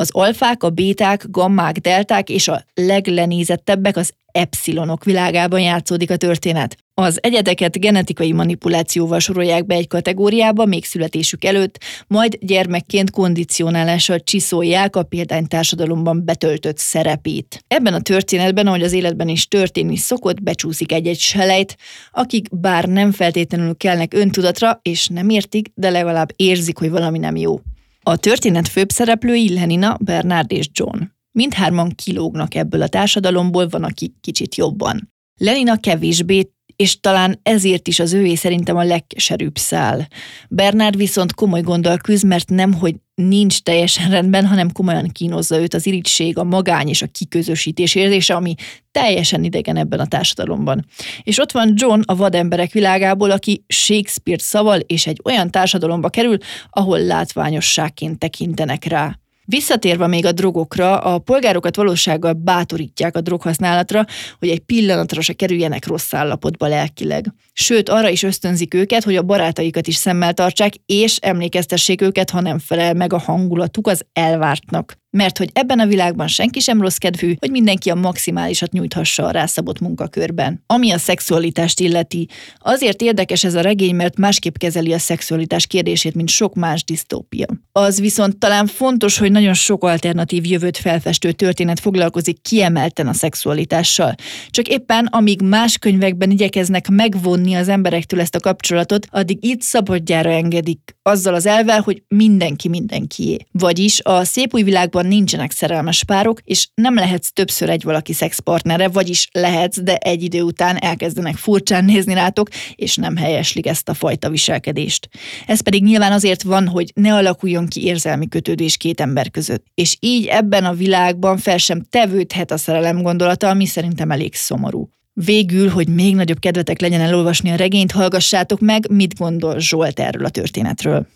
Az 0.00 0.10
alfák, 0.12 0.62
a 0.62 0.70
béták, 0.70 1.24
gammák, 1.30 1.76
delták 1.78 2.28
és 2.28 2.48
a 2.48 2.64
leglenézettebbek 2.74 3.96
az 3.96 4.12
epsilonok 4.32 5.04
világában 5.04 5.60
játszódik 5.60 6.10
a 6.10 6.16
történet. 6.16 6.76
Az 6.94 7.18
egyedeket 7.22 7.80
genetikai 7.80 8.32
manipulációval 8.32 9.18
sorolják 9.18 9.66
be 9.66 9.74
egy 9.74 9.86
kategóriába 9.86 10.64
még 10.64 10.84
születésük 10.84 11.44
előtt, 11.44 11.78
majd 12.06 12.38
gyermekként 12.40 13.10
kondicionálással 13.10 14.20
csiszolják 14.20 14.96
a 14.96 15.02
példánytársadalomban 15.02 16.24
betöltött 16.24 16.78
szerepét. 16.78 17.64
Ebben 17.68 17.94
a 17.94 18.00
történetben, 18.00 18.66
ahogy 18.66 18.82
az 18.82 18.92
életben 18.92 19.28
is 19.28 19.48
történni 19.48 19.96
szokott, 19.96 20.42
becsúszik 20.42 20.92
egy-egy 20.92 21.18
selejt, 21.18 21.76
akik 22.10 22.46
bár 22.56 22.84
nem 22.84 23.12
feltétlenül 23.12 23.76
kelnek 23.76 24.14
öntudatra, 24.14 24.78
és 24.82 25.06
nem 25.06 25.28
értik, 25.28 25.70
de 25.74 25.90
legalább 25.90 26.32
érzik, 26.36 26.78
hogy 26.78 26.90
valami 26.90 27.18
nem 27.18 27.36
jó. 27.36 27.60
A 28.02 28.16
történet 28.16 28.68
főbb 28.68 28.90
szereplői 28.90 29.52
Lenina, 29.54 29.96
Bernard 30.00 30.52
és 30.52 30.68
John. 30.72 31.02
Mindhárman 31.32 31.94
kilógnak 31.94 32.54
ebből 32.54 32.82
a 32.82 32.88
társadalomból, 32.88 33.68
van, 33.68 33.84
aki 33.84 34.14
kicsit 34.20 34.54
jobban. 34.54 35.12
Lenina 35.40 35.76
kevésbé 35.76 36.52
és 36.80 37.00
talán 37.00 37.40
ezért 37.42 37.88
is 37.88 37.98
az 37.98 38.12
ővé 38.12 38.34
szerintem 38.34 38.76
a 38.76 38.84
legkeserűbb 38.84 39.58
szál. 39.58 40.08
Bernard 40.48 40.96
viszont 40.96 41.34
komoly 41.34 41.60
gondol 41.60 41.96
küzd, 41.96 42.26
mert 42.26 42.48
nem, 42.48 42.72
hogy 42.72 42.94
nincs 43.14 43.60
teljesen 43.60 44.10
rendben, 44.10 44.46
hanem 44.46 44.72
komolyan 44.72 45.08
kínozza 45.08 45.60
őt 45.60 45.74
az 45.74 45.86
irigység, 45.86 46.38
a 46.38 46.44
magány 46.44 46.88
és 46.88 47.02
a 47.02 47.06
kiközösítés 47.06 47.94
érzése, 47.94 48.34
ami 48.34 48.54
teljesen 48.90 49.44
idegen 49.44 49.76
ebben 49.76 50.00
a 50.00 50.06
társadalomban. 50.06 50.86
És 51.22 51.38
ott 51.38 51.52
van 51.52 51.72
John 51.76 52.00
a 52.04 52.16
vademberek 52.16 52.72
világából, 52.72 53.30
aki 53.30 53.64
Shakespeare 53.68 54.42
szaval 54.42 54.78
és 54.78 55.06
egy 55.06 55.20
olyan 55.24 55.50
társadalomba 55.50 56.08
kerül, 56.08 56.36
ahol 56.70 57.00
látványosságként 57.00 58.18
tekintenek 58.18 58.84
rá. 58.84 59.19
Visszatérve 59.50 60.06
még 60.06 60.26
a 60.26 60.32
drogokra, 60.32 60.98
a 60.98 61.18
polgárokat 61.18 61.76
valósággal 61.76 62.32
bátorítják 62.32 63.16
a 63.16 63.20
droghasználatra, 63.20 64.04
hogy 64.38 64.48
egy 64.48 64.60
pillanatra 64.60 65.20
se 65.20 65.32
kerüljenek 65.32 65.86
rossz 65.86 66.14
állapotba 66.14 66.66
lelkileg. 66.66 67.34
Sőt, 67.52 67.88
arra 67.88 68.08
is 68.08 68.22
ösztönzik 68.22 68.74
őket, 68.74 69.04
hogy 69.04 69.16
a 69.16 69.22
barátaikat 69.22 69.86
is 69.86 69.94
szemmel 69.94 70.32
tartsák, 70.32 70.72
és 70.86 71.16
emlékeztessék 71.16 72.00
őket, 72.00 72.30
ha 72.30 72.40
nem 72.40 72.58
felel 72.58 72.94
meg 72.94 73.12
a 73.12 73.18
hangulatuk 73.18 73.86
az 73.86 74.04
elvártnak 74.12 74.98
mert 75.10 75.38
hogy 75.38 75.50
ebben 75.52 75.78
a 75.78 75.86
világban 75.86 76.26
senki 76.26 76.60
sem 76.60 76.80
rossz 76.80 76.96
kedvű, 76.96 77.34
hogy 77.38 77.50
mindenki 77.50 77.90
a 77.90 77.94
maximálisat 77.94 78.72
nyújthassa 78.72 79.26
a 79.26 79.30
rászabott 79.30 79.80
munkakörben. 79.80 80.62
Ami 80.66 80.90
a 80.90 80.98
szexualitást 80.98 81.80
illeti, 81.80 82.28
azért 82.58 83.02
érdekes 83.02 83.44
ez 83.44 83.54
a 83.54 83.60
regény, 83.60 83.94
mert 83.94 84.18
másképp 84.18 84.56
kezeli 84.56 84.92
a 84.92 84.98
szexualitás 84.98 85.66
kérdését, 85.66 86.14
mint 86.14 86.28
sok 86.28 86.54
más 86.54 86.84
disztópia. 86.84 87.46
Az 87.72 88.00
viszont 88.00 88.38
talán 88.38 88.66
fontos, 88.66 89.18
hogy 89.18 89.30
nagyon 89.30 89.54
sok 89.54 89.84
alternatív 89.84 90.46
jövőt 90.46 90.76
felfestő 90.76 91.32
történet 91.32 91.80
foglalkozik 91.80 92.42
kiemelten 92.42 93.06
a 93.06 93.12
szexualitással. 93.12 94.14
Csak 94.50 94.68
éppen, 94.68 95.06
amíg 95.06 95.42
más 95.42 95.78
könyvekben 95.78 96.30
igyekeznek 96.30 96.88
megvonni 96.88 97.54
az 97.54 97.68
emberektől 97.68 98.20
ezt 98.20 98.34
a 98.34 98.40
kapcsolatot, 98.40 99.06
addig 99.10 99.44
itt 99.44 99.62
szabadjára 99.62 100.30
engedik, 100.30 100.96
azzal 101.02 101.34
az 101.34 101.46
elvel, 101.46 101.80
hogy 101.80 102.02
mindenki 102.08 102.68
mindenkié. 102.68 103.36
Vagyis 103.52 104.00
a 104.02 104.24
szép 104.24 104.54
új 104.54 104.62
világban 104.62 104.99
házasságban 105.00 105.06
nincsenek 105.06 105.50
szerelmes 105.50 106.04
párok, 106.04 106.40
és 106.44 106.68
nem 106.74 106.94
lehetsz 106.94 107.30
többször 107.32 107.70
egy 107.70 107.82
valaki 107.82 108.12
szexpartnere, 108.12 108.88
vagyis 108.88 109.28
lehetsz, 109.32 109.80
de 109.80 109.96
egy 109.96 110.22
idő 110.22 110.42
után 110.42 110.76
elkezdenek 110.76 111.36
furcsán 111.36 111.84
nézni 111.84 112.14
rátok, 112.14 112.48
és 112.74 112.96
nem 112.96 113.16
helyeslik 113.16 113.66
ezt 113.66 113.88
a 113.88 113.94
fajta 113.94 114.30
viselkedést. 114.30 115.08
Ez 115.46 115.60
pedig 115.60 115.82
nyilván 115.82 116.12
azért 116.12 116.42
van, 116.42 116.68
hogy 116.68 116.92
ne 116.94 117.14
alakuljon 117.14 117.66
ki 117.66 117.84
érzelmi 117.84 118.28
kötődés 118.28 118.76
két 118.76 119.00
ember 119.00 119.30
között. 119.30 119.64
És 119.74 119.96
így 120.00 120.26
ebben 120.26 120.64
a 120.64 120.74
világban 120.74 121.38
fel 121.38 121.58
sem 121.58 121.82
tevődhet 121.90 122.50
a 122.50 122.56
szerelem 122.56 123.02
gondolata, 123.02 123.48
ami 123.48 123.66
szerintem 123.66 124.10
elég 124.10 124.34
szomorú. 124.34 124.88
Végül, 125.12 125.68
hogy 125.68 125.88
még 125.88 126.14
nagyobb 126.14 126.38
kedvetek 126.38 126.80
legyen 126.80 127.00
elolvasni 127.00 127.50
a 127.50 127.56
regényt, 127.56 127.92
hallgassátok 127.92 128.60
meg, 128.60 128.90
mit 128.90 129.18
gondol 129.18 129.58
Zsolt 129.58 130.00
erről 130.00 130.24
a 130.24 130.28
történetről. 130.28 131.06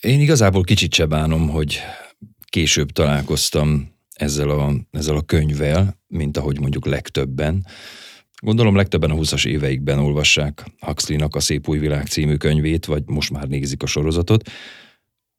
Én 0.00 0.20
igazából 0.20 0.62
kicsit 0.62 0.94
se 0.94 1.06
bánom, 1.06 1.48
hogy 1.48 1.80
később 2.48 2.90
találkoztam 2.90 3.88
ezzel 4.12 4.50
a, 4.50 4.72
ezzel 4.90 5.16
a 5.16 5.22
könyvvel, 5.22 5.98
mint 6.06 6.36
ahogy 6.36 6.60
mondjuk 6.60 6.86
legtöbben. 6.86 7.66
Gondolom 8.40 8.76
legtöbben 8.76 9.10
a 9.10 9.14
20-as 9.14 9.46
éveikben 9.46 9.98
olvassák 9.98 10.64
Huxley-nak 10.80 11.34
a 11.34 11.40
Szép 11.40 11.68
új 11.68 11.78
világ 11.78 12.06
című 12.06 12.36
könyvét, 12.36 12.86
vagy 12.86 13.02
most 13.06 13.30
már 13.30 13.48
nézik 13.48 13.82
a 13.82 13.86
sorozatot, 13.86 14.50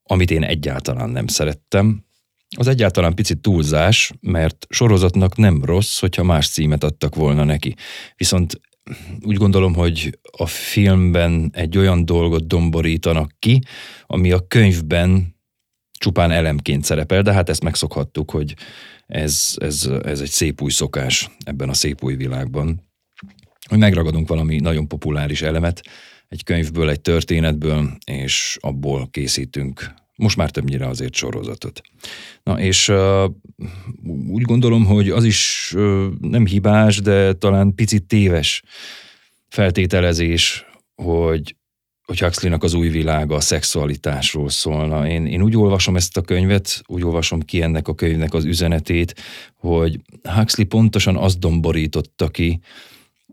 amit 0.04 0.32
én 0.32 0.44
egyáltalán 0.44 1.10
nem 1.10 1.28
szerettem. 1.28 2.04
Az 2.58 2.68
egyáltalán 2.68 3.16
picit 3.16 3.40
túlzás, 3.40 4.12
mert 4.22 4.66
sorozatnak 4.70 5.38
nem 5.38 5.64
rossz, 5.64 6.00
hogyha 6.00 6.24
más 6.24 6.50
címet 6.50 6.84
adtak 6.84 7.16
volna 7.16 7.44
neki. 7.44 7.76
Viszont 8.16 8.62
úgy 9.22 9.36
gondolom, 9.36 9.74
hogy 9.74 10.20
a 10.38 10.46
filmben 10.46 11.50
egy 11.54 11.78
olyan 11.78 12.06
dolgot 12.06 12.48
domborítanak 12.48 13.32
ki, 13.40 13.62
ami 14.06 14.32
a 14.32 14.48
könyvben 14.48 15.38
csupán 16.00 16.32
elemként 16.32 16.84
szerepel, 16.84 17.22
de 17.22 17.34
hát 17.34 17.50
ezt 17.50 17.64
megszokhattuk, 17.64 18.32
hogy 18.32 18.54
ez, 19.08 19.56
ez, 19.58 19.90
ez 20.04 20.20
egy 20.20 20.30
szép 20.30 20.62
új 20.62 20.72
szokás 20.72 21.30
ebben 21.44 21.70
a 21.70 21.74
szép 21.74 22.04
új 22.04 22.16
világban, 22.16 22.88
hogy 23.70 23.78
megragadunk 23.78 24.28
valami 24.28 24.60
nagyon 24.60 24.88
populáris 24.88 25.42
elemet 25.42 25.82
egy 26.28 26.44
könyvből, 26.44 26.90
egy 26.90 27.02
történetből, 27.02 27.98
és 28.06 28.58
abból 28.60 29.10
készítünk 29.12 29.94
most 30.20 30.38
már 30.38 30.52
többnyire 30.52 30.88
azért 30.88 31.14
sorozatot. 31.14 31.82
Na 32.44 32.60
és 32.60 32.88
uh, 32.88 33.24
úgy 34.28 34.42
gondolom, 34.42 34.86
hogy 34.86 35.10
az 35.10 35.24
is 35.24 35.72
uh, 35.76 36.06
nem 36.22 36.46
hibás, 36.46 37.02
de 37.02 37.34
talán 37.34 37.76
picit 37.76 38.04
téves 38.04 38.64
feltételezés, 39.48 40.66
hogy 40.96 41.56
hogy 42.10 42.20
Huxley-nak 42.20 42.64
az 42.64 42.74
új 42.74 42.88
világa 42.88 43.36
a 43.36 43.40
szexualitásról 43.40 44.50
szólna. 44.50 45.08
Én, 45.08 45.26
én 45.26 45.42
úgy 45.42 45.58
olvasom 45.58 45.96
ezt 45.96 46.18
a 46.18 46.22
könyvet, 46.22 46.82
úgy 46.86 47.04
olvasom 47.04 47.40
ki 47.40 47.62
ennek 47.62 47.88
a 47.88 47.96
könyvnek 47.96 48.34
az 48.34 48.46
üzenetét, 48.46 49.16
hogy 49.56 50.00
Huxley 50.24 50.66
pontosan 50.68 51.16
azt 51.16 51.40
domborította 51.40 52.28
ki, 52.28 52.60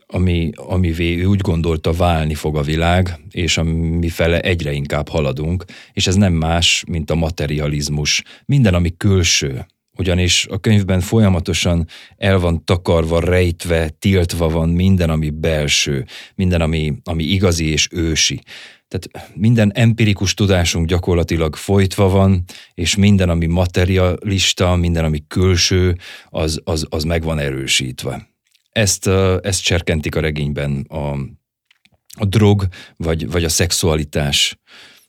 ami, 0.07 0.51
amivé 0.55 1.17
ő 1.17 1.25
úgy 1.25 1.41
gondolta 1.41 1.93
válni 1.93 2.35
fog 2.35 2.57
a 2.57 2.63
világ, 2.63 3.21
és 3.31 3.59
ami 3.59 4.09
fele 4.09 4.41
egyre 4.41 4.73
inkább 4.73 5.09
haladunk, 5.09 5.65
és 5.93 6.07
ez 6.07 6.15
nem 6.15 6.33
más, 6.33 6.85
mint 6.89 7.11
a 7.11 7.15
materializmus. 7.15 8.23
Minden, 8.45 8.75
ami 8.75 8.97
külső, 8.97 9.67
ugyanis 9.99 10.47
a 10.51 10.59
könyvben 10.59 11.01
folyamatosan 11.01 11.87
el 12.17 12.39
van 12.39 12.65
takarva, 12.65 13.21
rejtve, 13.21 13.89
tiltva 13.89 14.49
van 14.49 14.69
minden, 14.69 15.11
ami 15.11 15.31
belső, 15.31 16.05
minden, 16.35 16.61
ami, 16.61 16.95
ami 17.05 17.25
igazi 17.25 17.71
és 17.71 17.89
ősi. 17.91 18.41
Tehát 18.89 19.35
minden 19.35 19.73
empirikus 19.73 20.35
tudásunk 20.35 20.87
gyakorlatilag 20.87 21.57
folytva 21.57 22.09
van, 22.09 22.45
és 22.75 22.97
minden, 22.97 23.29
ami 23.29 23.47
materialista, 23.47 24.77
minden, 24.77 25.05
ami 25.05 25.25
külső, 25.29 25.97
az, 26.29 26.61
az, 26.65 26.87
az 26.89 27.05
meg 27.05 27.23
van 27.23 27.39
erősítve. 27.39 28.29
Ezt, 28.71 29.07
ezt 29.41 29.63
cserkentik 29.63 30.17
a 30.17 30.21
regényben 30.21 30.81
a, 30.89 31.13
a 32.19 32.25
drog, 32.25 32.67
vagy, 32.97 33.31
vagy 33.31 33.45
a 33.45 33.49
szexualitás 33.49 34.59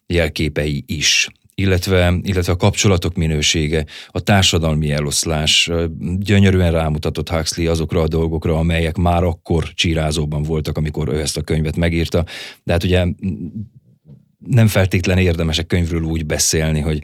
jelképei 0.06 0.84
is 0.86 1.28
illetve, 1.62 2.20
illetve 2.22 2.52
a 2.52 2.56
kapcsolatok 2.56 3.16
minősége, 3.16 3.86
a 4.08 4.20
társadalmi 4.20 4.92
eloszlás. 4.92 5.70
Gyönyörűen 6.18 6.72
rámutatott 6.72 7.30
Huxley 7.30 7.70
azokra 7.70 8.02
a 8.02 8.08
dolgokra, 8.08 8.58
amelyek 8.58 8.98
már 8.98 9.24
akkor 9.24 9.74
csírázóban 9.74 10.44
voltak, 10.44 10.78
amikor 10.78 11.08
ő 11.08 11.20
ezt 11.20 11.38
a 11.38 11.42
könyvet 11.42 11.76
megírta. 11.76 12.26
De 12.64 12.72
hát 12.72 12.84
ugye 12.84 13.06
nem 14.48 14.68
feltétlen 14.68 15.18
érdemes 15.18 15.58
a 15.58 15.64
könyvről 15.64 16.02
úgy 16.02 16.26
beszélni, 16.26 16.80
hogy 16.80 17.04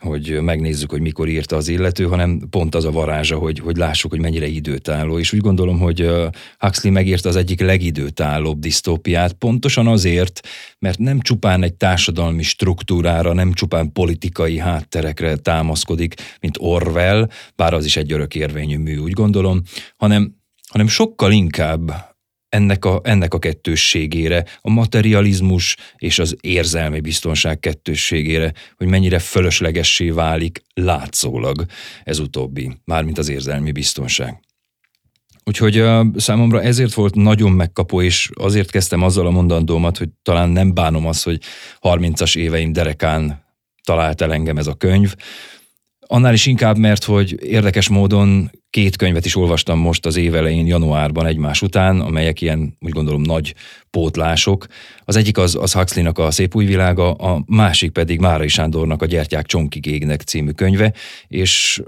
hogy 0.00 0.40
megnézzük, 0.40 0.90
hogy 0.90 1.00
mikor 1.00 1.28
írta 1.28 1.56
az 1.56 1.68
illető, 1.68 2.04
hanem 2.04 2.38
pont 2.50 2.74
az 2.74 2.84
a 2.84 2.90
varázsa, 2.90 3.38
hogy, 3.38 3.58
hogy 3.58 3.76
lássuk, 3.76 4.10
hogy 4.10 4.20
mennyire 4.20 4.46
időtálló. 4.46 5.18
És 5.18 5.32
úgy 5.32 5.40
gondolom, 5.40 5.78
hogy 5.78 6.10
Huxley 6.58 6.92
megírta 6.92 7.28
az 7.28 7.36
egyik 7.36 7.60
legidőtállóbb 7.60 8.58
disztópiát, 8.58 9.32
pontosan 9.32 9.86
azért, 9.86 10.40
mert 10.78 10.98
nem 10.98 11.20
csupán 11.20 11.62
egy 11.62 11.74
társadalmi 11.74 12.42
struktúrára, 12.42 13.32
nem 13.32 13.52
csupán 13.52 13.92
politikai 13.92 14.58
hátterekre 14.58 15.36
támaszkodik, 15.36 16.14
mint 16.40 16.56
Orwell, 16.58 17.28
bár 17.56 17.74
az 17.74 17.84
is 17.84 17.96
egy 17.96 18.12
örökérvényű 18.12 18.78
mű, 18.78 18.96
úgy 18.96 19.12
gondolom, 19.12 19.62
hanem, 19.96 20.34
hanem 20.68 20.88
sokkal 20.88 21.32
inkább 21.32 22.09
ennek 22.50 22.84
a, 22.84 23.00
ennek 23.04 23.34
a 23.34 23.38
kettősségére, 23.38 24.44
a 24.60 24.70
materializmus 24.70 25.76
és 25.96 26.18
az 26.18 26.36
érzelmi 26.40 27.00
biztonság 27.00 27.58
kettősségére, 27.58 28.52
hogy 28.76 28.86
mennyire 28.86 29.18
fölöslegessé 29.18 30.10
válik 30.10 30.62
látszólag 30.74 31.64
ez 32.04 32.18
utóbbi, 32.18 32.70
mármint 32.84 33.18
az 33.18 33.28
érzelmi 33.28 33.72
biztonság. 33.72 34.40
Úgyhogy 35.44 35.80
uh, 35.80 36.06
számomra 36.16 36.62
ezért 36.62 36.94
volt 36.94 37.14
nagyon 37.14 37.52
megkapó, 37.52 38.02
és 38.02 38.30
azért 38.34 38.70
kezdtem 38.70 39.02
azzal 39.02 39.26
a 39.26 39.30
mondandómat, 39.30 39.98
hogy 39.98 40.08
talán 40.22 40.48
nem 40.48 40.74
bánom 40.74 41.06
azt, 41.06 41.24
hogy 41.24 41.40
30-as 41.80 42.36
éveim 42.36 42.72
derekán 42.72 43.44
talált 43.84 44.20
el 44.20 44.32
engem 44.32 44.56
ez 44.58 44.66
a 44.66 44.74
könyv, 44.74 45.14
Annál 46.12 46.32
is 46.32 46.46
inkább, 46.46 46.78
mert 46.78 47.04
hogy 47.04 47.36
érdekes 47.42 47.88
módon 47.88 48.50
két 48.70 48.96
könyvet 48.96 49.24
is 49.24 49.36
olvastam 49.36 49.78
most 49.78 50.06
az 50.06 50.16
évelején, 50.16 50.66
januárban 50.66 51.26
egymás 51.26 51.62
után, 51.62 52.00
amelyek 52.00 52.40
ilyen, 52.40 52.76
úgy 52.80 52.90
gondolom, 52.90 53.22
nagy 53.22 53.54
pótlások. 53.90 54.66
Az 55.04 55.16
egyik 55.16 55.38
az, 55.38 55.54
az 55.60 55.72
Huxley-nak 55.72 56.18
a 56.18 56.30
Szép 56.30 56.54
új 56.54 56.64
világa, 56.64 57.12
a 57.12 57.44
másik 57.46 57.90
pedig 57.90 58.20
Márai 58.20 58.48
Sándornak 58.48 59.02
a 59.02 59.06
Gyertyák 59.06 59.46
csonkig 59.46 60.06
című 60.24 60.50
könyve, 60.50 60.92
és 61.28 61.82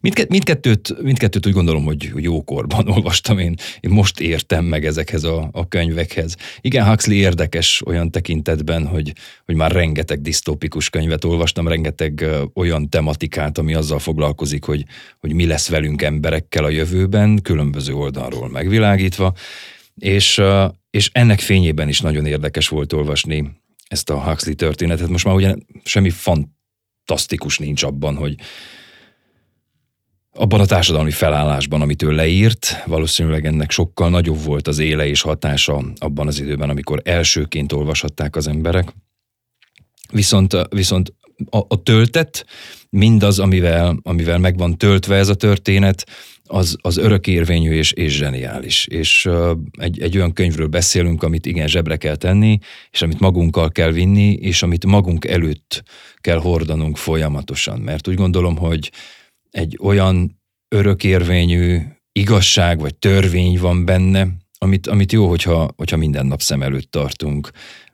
Mindke, 0.00 0.24
mindkettőt, 0.28 1.02
mindkettőt 1.02 1.46
úgy 1.46 1.52
gondolom, 1.52 1.84
hogy 1.84 2.12
jókorban 2.16 2.88
olvastam 2.96 3.38
én. 3.38 3.54
Én 3.80 3.90
most 3.90 4.20
értem 4.20 4.64
meg 4.64 4.84
ezekhez 4.84 5.24
a, 5.24 5.48
a 5.52 5.68
könyvekhez. 5.68 6.36
Igen, 6.60 6.86
Huxley 6.86 7.16
érdekes 7.16 7.82
olyan 7.86 8.10
tekintetben, 8.10 8.86
hogy, 8.86 9.12
hogy 9.44 9.54
már 9.54 9.72
rengeteg 9.72 10.20
disztópikus 10.20 10.90
könyvet 10.90 11.24
olvastam, 11.24 11.68
rengeteg 11.68 12.24
olyan 12.54 12.88
tematikát, 12.88 13.58
ami 13.58 13.74
azzal 13.74 13.98
foglalkozik, 13.98 14.64
hogy, 14.64 14.84
hogy 15.20 15.32
mi 15.32 15.46
lesz 15.46 15.68
velünk 15.68 16.02
emberekkel 16.02 16.64
a 16.64 16.68
jövőben, 16.68 17.42
különböző 17.42 17.94
oldalról 17.94 18.48
megvilágítva. 18.48 19.32
És, 19.98 20.42
és 20.90 21.10
ennek 21.12 21.40
fényében 21.40 21.88
is 21.88 22.00
nagyon 22.00 22.26
érdekes 22.26 22.68
volt 22.68 22.92
olvasni 22.92 23.50
ezt 23.88 24.10
a 24.10 24.20
Huxley 24.20 24.54
történetet. 24.54 25.08
Most 25.08 25.24
már 25.24 25.34
ugye 25.34 25.54
semmi 25.84 26.10
fantasztikus 26.10 27.58
nincs 27.58 27.82
abban, 27.82 28.16
hogy, 28.16 28.34
abban 30.34 30.60
a 30.60 30.66
társadalmi 30.66 31.10
felállásban, 31.10 31.80
amit 31.80 32.02
ő 32.02 32.10
leírt, 32.10 32.82
valószínűleg 32.86 33.46
ennek 33.46 33.70
sokkal 33.70 34.10
nagyobb 34.10 34.44
volt 34.44 34.68
az 34.68 34.78
éle 34.78 35.06
és 35.06 35.20
hatása 35.20 35.84
abban 35.98 36.26
az 36.26 36.40
időben, 36.40 36.70
amikor 36.70 37.00
elsőként 37.04 37.72
olvashatták 37.72 38.36
az 38.36 38.46
emberek. 38.46 38.92
Viszont, 40.12 40.56
viszont 40.68 41.14
a, 41.50 41.58
a 41.68 41.82
töltet, 41.82 42.46
mindaz, 42.90 43.38
amivel, 43.38 43.98
amivel 44.02 44.38
meg 44.38 44.56
van 44.56 44.78
töltve 44.78 45.16
ez 45.16 45.28
a 45.28 45.34
történet, 45.34 46.06
az, 46.46 46.76
az 46.80 46.96
örökérvényű 46.96 47.72
és, 47.72 47.92
és 47.92 48.16
zseniális. 48.16 48.86
És 48.86 49.26
uh, 49.26 49.50
egy, 49.78 50.00
egy 50.00 50.16
olyan 50.16 50.32
könyvről 50.32 50.66
beszélünk, 50.66 51.22
amit 51.22 51.46
igen 51.46 51.68
zsebre 51.68 51.96
kell 51.96 52.16
tenni, 52.16 52.58
és 52.90 53.02
amit 53.02 53.20
magunkkal 53.20 53.70
kell 53.70 53.90
vinni, 53.90 54.32
és 54.32 54.62
amit 54.62 54.86
magunk 54.86 55.24
előtt 55.24 55.82
kell 56.16 56.38
hordanunk 56.38 56.96
folyamatosan. 56.96 57.80
Mert 57.80 58.08
úgy 58.08 58.14
gondolom, 58.14 58.56
hogy 58.56 58.90
egy 59.54 59.78
olyan 59.82 60.42
örökérvényű 60.68 61.78
igazság 62.12 62.78
vagy 62.78 62.94
törvény 62.94 63.58
van 63.58 63.84
benne, 63.84 64.28
amit, 64.58 64.86
amit 64.86 65.12
jó, 65.12 65.28
hogyha, 65.28 65.70
hogyha 65.76 65.96
minden 65.96 66.26
nap 66.26 66.42
szem 66.42 66.62
előtt 66.62 66.90
tartunk. 66.90 67.50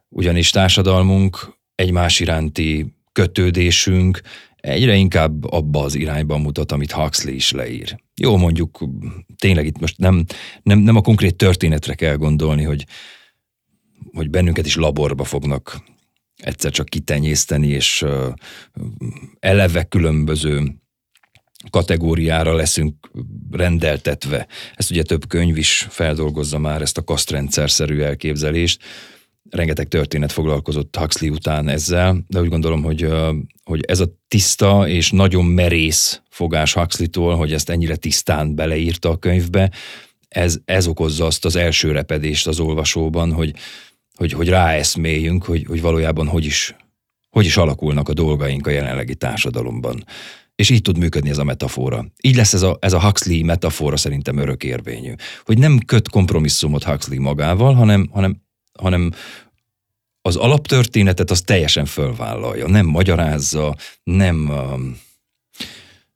Ugyanis 0.09 0.51
társadalmunk 0.51 1.59
egymás 1.75 2.21
iránti 2.21 2.95
kötődésünk 3.13 4.21
egyre 4.57 4.95
inkább 4.95 5.45
abba 5.45 5.83
az 5.83 5.95
irányba 5.95 6.39
mutat, 6.39 6.73
amit 6.73 6.93
Huxley 6.93 7.35
is 7.35 7.51
leír. 7.51 7.97
Jó, 8.21 8.37
mondjuk 8.37 8.85
tényleg 9.37 9.67
itt 9.67 9.79
most 9.81 9.99
nem, 9.99 10.25
nem, 10.63 10.79
nem 10.79 10.97
a 10.97 11.01
konkrét 11.01 11.37
történetre 11.37 11.95
kell 11.95 12.17
gondolni, 12.17 12.63
hogy, 12.63 12.87
hogy 14.13 14.31
bennünket 14.31 14.67
is 14.67 14.77
laborba 14.77 15.25
fognak 15.25 15.83
egyszer 16.37 16.71
csak 16.71 16.89
kitenyészteni, 16.89 17.69
és 17.69 18.05
eleve 19.39 19.85
különböző 19.85 20.80
kategóriára 21.71 22.55
leszünk 22.55 23.11
rendeltetve. 23.51 24.47
Ezt 24.75 24.91
ugye 24.91 25.03
több 25.03 25.27
könyv 25.29 25.57
is 25.57 25.87
feldolgozza 25.91 26.59
már 26.59 26.83
ezt 26.83 26.99
a 26.99 27.05
kasztrendszerszerű 27.05 28.01
elképzelést. 28.01 28.83
Rengeteg 29.51 29.89
történet 29.89 30.33
foglalkozott 30.33 30.97
Huxley 30.97 31.33
után 31.33 31.69
ezzel, 31.69 32.25
de 32.29 32.41
úgy 32.41 32.49
gondolom, 32.49 32.83
hogy, 32.83 33.09
hogy 33.65 33.85
ez 33.87 34.01
a 34.01 34.19
tiszta 34.29 34.89
és 34.89 35.11
nagyon 35.11 35.45
merész 35.45 36.23
fogás 36.29 36.75
Huxley-tól, 36.75 37.37
hogy 37.37 37.53
ezt 37.53 37.71
ennyire 37.71 37.97
tisztán 37.97 38.55
beleírta 38.55 39.11
a 39.11 39.17
könyvbe, 39.17 39.71
ez, 40.31 40.59
ez 40.65 40.87
okozza 40.87 41.27
azt 41.27 41.45
az 41.45 41.57
első 41.57 41.93
repedést 41.93 42.47
az 42.47 42.61
olvasóban, 42.61 43.33
hogy, 43.33 43.55
hogy, 44.15 44.33
hogy 44.33 44.49
ráeszméljünk, 44.49 45.45
hogy, 45.45 45.65
hogy 45.67 45.81
valójában 45.81 46.27
hogy 46.27 46.45
is, 46.45 46.77
hogy 47.31 47.45
is 47.45 47.57
alakulnak 47.57 48.09
a 48.09 48.15
dolgaink 48.15 48.67
a 48.67 48.71
jelenlegi 48.71 49.15
társadalomban. 49.15 50.05
És 50.61 50.71
így 50.71 50.83
tud 50.83 50.99
működni 50.99 51.31
ez 51.31 51.39
a 51.39 51.45
metafora. 51.45 52.07
Így 52.23 52.37
lesz 52.37 52.53
ez 52.53 52.63
a, 52.63 52.77
ez 52.81 52.93
a 52.93 53.01
Huxley 53.01 53.45
metafora 53.45 53.97
szerintem 53.97 54.37
örökérvényű. 54.37 55.13
Hogy 55.45 55.59
nem 55.59 55.79
köt 55.79 56.09
kompromisszumot 56.09 56.85
Huxley 56.85 57.21
magával, 57.21 57.75
hanem, 57.75 58.09
hanem, 58.13 58.43
hanem 58.79 59.13
az 60.23 60.37
alaptörténetet 60.37 61.31
az 61.31 61.41
teljesen 61.41 61.85
fölvállalja. 61.85 62.69
Nem 62.69 62.87
magyarázza, 62.87 63.77
nem, 64.03 64.49
um, 64.49 64.99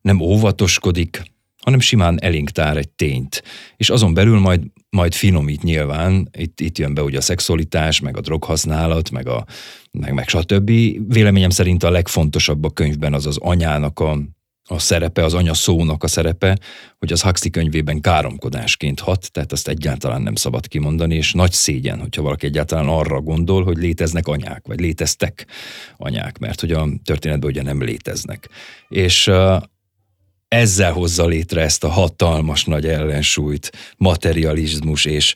nem 0.00 0.20
óvatoskodik, 0.20 1.22
hanem 1.64 1.80
simán 1.80 2.20
elénk 2.20 2.50
tár 2.50 2.76
egy 2.76 2.88
tényt. 2.88 3.42
És 3.76 3.90
azon 3.90 4.14
belül 4.14 4.38
majd, 4.38 4.62
majd 4.90 5.14
finomít 5.14 5.62
nyilván, 5.62 6.28
itt, 6.38 6.60
itt 6.60 6.78
jön 6.78 6.94
be 6.94 7.02
ugye 7.02 7.18
a 7.18 7.20
szexualitás, 7.20 8.00
meg 8.00 8.16
a 8.16 8.20
droghasználat, 8.20 9.10
meg, 9.10 9.28
a, 9.28 9.44
meg, 9.90 10.12
meg 10.12 10.28
stb. 10.28 10.70
Véleményem 11.08 11.50
szerint 11.50 11.82
a 11.82 11.90
legfontosabb 11.90 12.64
a 12.64 12.70
könyvben 12.70 13.14
az 13.14 13.26
az 13.26 13.38
anyának 13.40 14.00
a, 14.00 14.18
a 14.68 14.78
szerepe, 14.78 15.24
az 15.24 15.34
anya 15.34 15.54
szónak 15.54 16.02
a 16.02 16.06
szerepe, 16.06 16.58
hogy 16.98 17.12
az 17.12 17.22
Huxley 17.22 17.50
könyvében 17.50 18.00
káromkodásként 18.00 19.00
hat, 19.00 19.32
tehát 19.32 19.52
azt 19.52 19.68
egyáltalán 19.68 20.22
nem 20.22 20.34
szabad 20.34 20.68
kimondani, 20.68 21.14
és 21.14 21.32
nagy 21.32 21.52
szégyen, 21.52 22.00
hogyha 22.00 22.22
valaki 22.22 22.46
egyáltalán 22.46 22.88
arra 22.88 23.20
gondol, 23.20 23.64
hogy 23.64 23.76
léteznek 23.76 24.28
anyák, 24.28 24.66
vagy 24.66 24.80
léteztek 24.80 25.46
anyák, 25.96 26.38
mert 26.38 26.60
hogy 26.60 26.72
a 26.72 26.88
történetben 27.04 27.50
ugye 27.50 27.62
nem 27.62 27.82
léteznek. 27.82 28.48
És 28.88 29.30
ezzel 30.54 30.92
hozza 30.92 31.26
létre 31.26 31.60
ezt 31.62 31.84
a 31.84 31.88
hatalmas 31.88 32.64
nagy 32.64 32.86
ellensúlyt, 32.86 33.70
materializmus 33.96 35.04
és, 35.04 35.34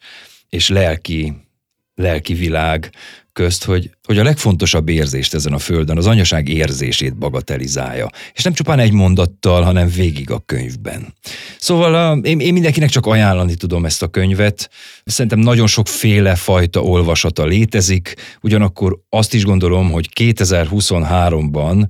és 0.48 0.68
lelki, 0.68 1.32
lelki 1.94 2.34
világ 2.34 2.90
közt, 3.32 3.64
hogy, 3.64 3.90
hogy 4.02 4.18
a 4.18 4.22
legfontosabb 4.22 4.88
érzést 4.88 5.34
ezen 5.34 5.52
a 5.52 5.58
földön, 5.58 5.96
az 5.96 6.06
anyaság 6.06 6.48
érzését 6.48 7.16
bagatelizálja. 7.16 8.10
És 8.32 8.42
nem 8.42 8.52
csupán 8.52 8.78
egy 8.78 8.92
mondattal, 8.92 9.62
hanem 9.62 9.88
végig 9.88 10.30
a 10.30 10.42
könyvben. 10.46 11.14
Szóval 11.58 12.18
én, 12.24 12.40
én 12.40 12.52
mindenkinek 12.52 12.90
csak 12.90 13.06
ajánlani 13.06 13.54
tudom 13.54 13.84
ezt 13.84 14.02
a 14.02 14.08
könyvet. 14.08 14.70
Szerintem 15.04 15.38
nagyon 15.38 15.66
sokféle 15.66 16.34
fajta 16.34 16.82
olvasata 16.82 17.44
létezik, 17.44 18.14
ugyanakkor 18.40 18.98
azt 19.08 19.34
is 19.34 19.44
gondolom, 19.44 19.90
hogy 19.90 20.08
2023-ban 20.20 21.88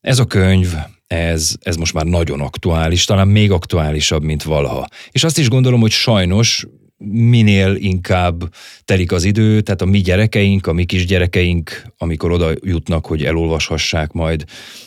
ez 0.00 0.18
a 0.18 0.24
könyv 0.24 0.74
ez, 1.06 1.54
ez 1.60 1.76
most 1.76 1.94
már 1.94 2.04
nagyon 2.04 2.40
aktuális, 2.40 3.04
talán 3.04 3.28
még 3.28 3.50
aktuálisabb, 3.50 4.22
mint 4.22 4.42
valaha. 4.42 4.86
És 5.10 5.24
azt 5.24 5.38
is 5.38 5.48
gondolom, 5.48 5.80
hogy 5.80 5.90
sajnos 5.90 6.66
minél 6.98 7.74
inkább 7.74 8.54
telik 8.84 9.12
az 9.12 9.24
idő, 9.24 9.60
tehát 9.60 9.82
a 9.82 9.86
mi 9.86 9.98
gyerekeink, 9.98 10.66
a 10.66 10.72
mi 10.72 10.84
kisgyerekeink, 10.84 11.82
amikor 11.98 12.30
oda 12.30 12.52
jutnak, 12.62 13.06
hogy 13.06 13.24
elolvashassák 13.24 14.12
majd 14.12 14.44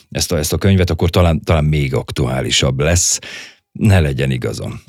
ezt 0.09 0.31
a, 0.31 0.37
ezt 0.37 0.53
a 0.53 0.57
könyvet, 0.57 0.89
akkor 0.89 1.09
talán, 1.09 1.41
talán 1.43 1.65
még 1.65 1.93
aktuálisabb 1.93 2.79
lesz. 2.79 3.19
Ne 3.71 3.99
legyen 3.99 4.31
igazam. 4.31 4.81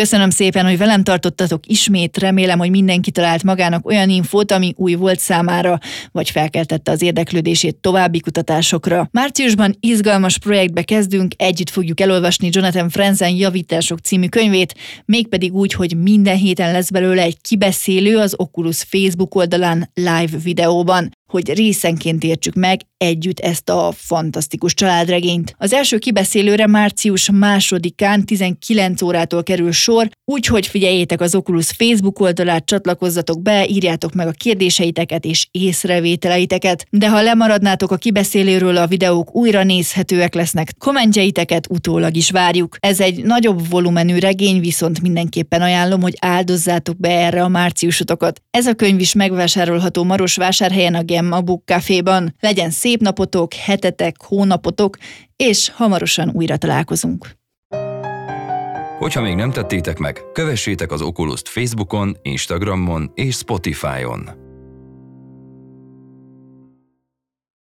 Köszönöm 0.00 0.30
szépen, 0.30 0.64
hogy 0.66 0.78
velem 0.78 1.02
tartottatok 1.02 1.66
ismét, 1.66 2.18
remélem, 2.18 2.58
hogy 2.58 2.70
mindenki 2.70 3.10
talált 3.10 3.42
magának 3.42 3.86
olyan 3.86 4.08
infót, 4.08 4.52
ami 4.52 4.72
új 4.76 4.94
volt 4.94 5.18
számára, 5.18 5.78
vagy 6.12 6.30
felkeltette 6.30 6.90
az 6.90 7.02
érdeklődését 7.02 7.76
további 7.76 8.20
kutatásokra. 8.20 9.08
Márciusban 9.12 9.76
izgalmas 9.80 10.38
projektbe 10.38 10.82
kezdünk, 10.82 11.32
együtt 11.36 11.70
fogjuk 11.70 12.00
elolvasni 12.00 12.48
Jonathan 12.52 12.88
Franzen 12.88 13.34
Javítások 13.34 13.98
című 13.98 14.28
könyvét, 14.28 14.74
mégpedig 15.04 15.54
úgy, 15.54 15.72
hogy 15.72 15.96
minden 15.96 16.36
héten 16.36 16.72
lesz 16.72 16.90
belőle 16.90 17.22
egy 17.22 17.40
kibeszélő 17.40 18.18
az 18.18 18.34
Oculus 18.36 18.82
Facebook 18.88 19.34
oldalán 19.34 19.90
live 19.94 20.38
videóban. 20.42 21.10
Hogy 21.30 21.54
részenként 21.54 22.24
értsük 22.24 22.54
meg 22.54 22.80
együtt 22.96 23.40
ezt 23.40 23.68
a 23.68 23.92
fantasztikus 23.96 24.74
családregényt. 24.74 25.54
Az 25.58 25.72
első 25.72 25.98
kibeszélőre 25.98 26.66
március 26.66 27.30
másodikán 27.30 28.24
19 28.24 29.02
órától 29.02 29.42
kerül 29.42 29.72
sor, 29.72 30.08
úgyhogy 30.24 30.66
figyeljétek 30.66 31.20
az 31.20 31.34
Oculus 31.34 31.70
Facebook 31.70 32.20
oldalát, 32.20 32.64
csatlakozzatok 32.64 33.42
be, 33.42 33.66
írjátok 33.66 34.12
meg 34.12 34.26
a 34.26 34.30
kérdéseiteket 34.30 35.24
és 35.24 35.48
észrevételeiteket. 35.50 36.86
De 36.90 37.08
ha 37.08 37.22
lemaradnátok 37.22 37.90
a 37.90 37.96
kibeszélőről, 37.96 38.76
a 38.76 38.86
videók 38.86 39.34
újra 39.34 39.62
nézhetőek 39.62 40.34
lesznek, 40.34 40.72
kommentjeiteket 40.78 41.66
utólag 41.70 42.16
is 42.16 42.30
várjuk. 42.30 42.76
Ez 42.80 43.00
egy 43.00 43.24
nagyobb 43.24 43.68
volumenű 43.70 44.18
regény, 44.18 44.60
viszont 44.60 45.00
mindenképpen 45.00 45.62
ajánlom, 45.62 46.00
hogy 46.00 46.16
áldozzátok 46.18 47.00
be 47.00 47.08
erre 47.08 47.42
a 47.42 47.48
márciusotokat. 47.48 48.40
Ez 48.50 48.66
a 48.66 48.74
könyv 48.74 49.00
is 49.00 49.12
megvásárolható 49.12 50.04
Marosvásárhelyen 50.04 50.94
a 50.94 51.02
Gemma 51.20 51.40
Book. 51.40 51.62
Legyen 52.40 52.70
szép 52.70 53.00
napotok, 53.00 53.54
hetetek, 53.54 54.22
hónapotok, 54.22 54.96
és 55.36 55.70
hamarosan 55.74 56.30
újra 56.34 56.56
találkozunk. 56.56 57.30
Hogyha 58.98 59.20
még 59.20 59.34
nem 59.34 59.50
tettétek 59.50 59.98
meg, 59.98 60.20
kövessétek 60.32 60.92
az 60.92 61.02
Oculus-t 61.02 61.48
Facebookon, 61.48 62.16
Instagramon 62.22 63.10
és 63.14 63.34
Spotify-on. 63.34 64.39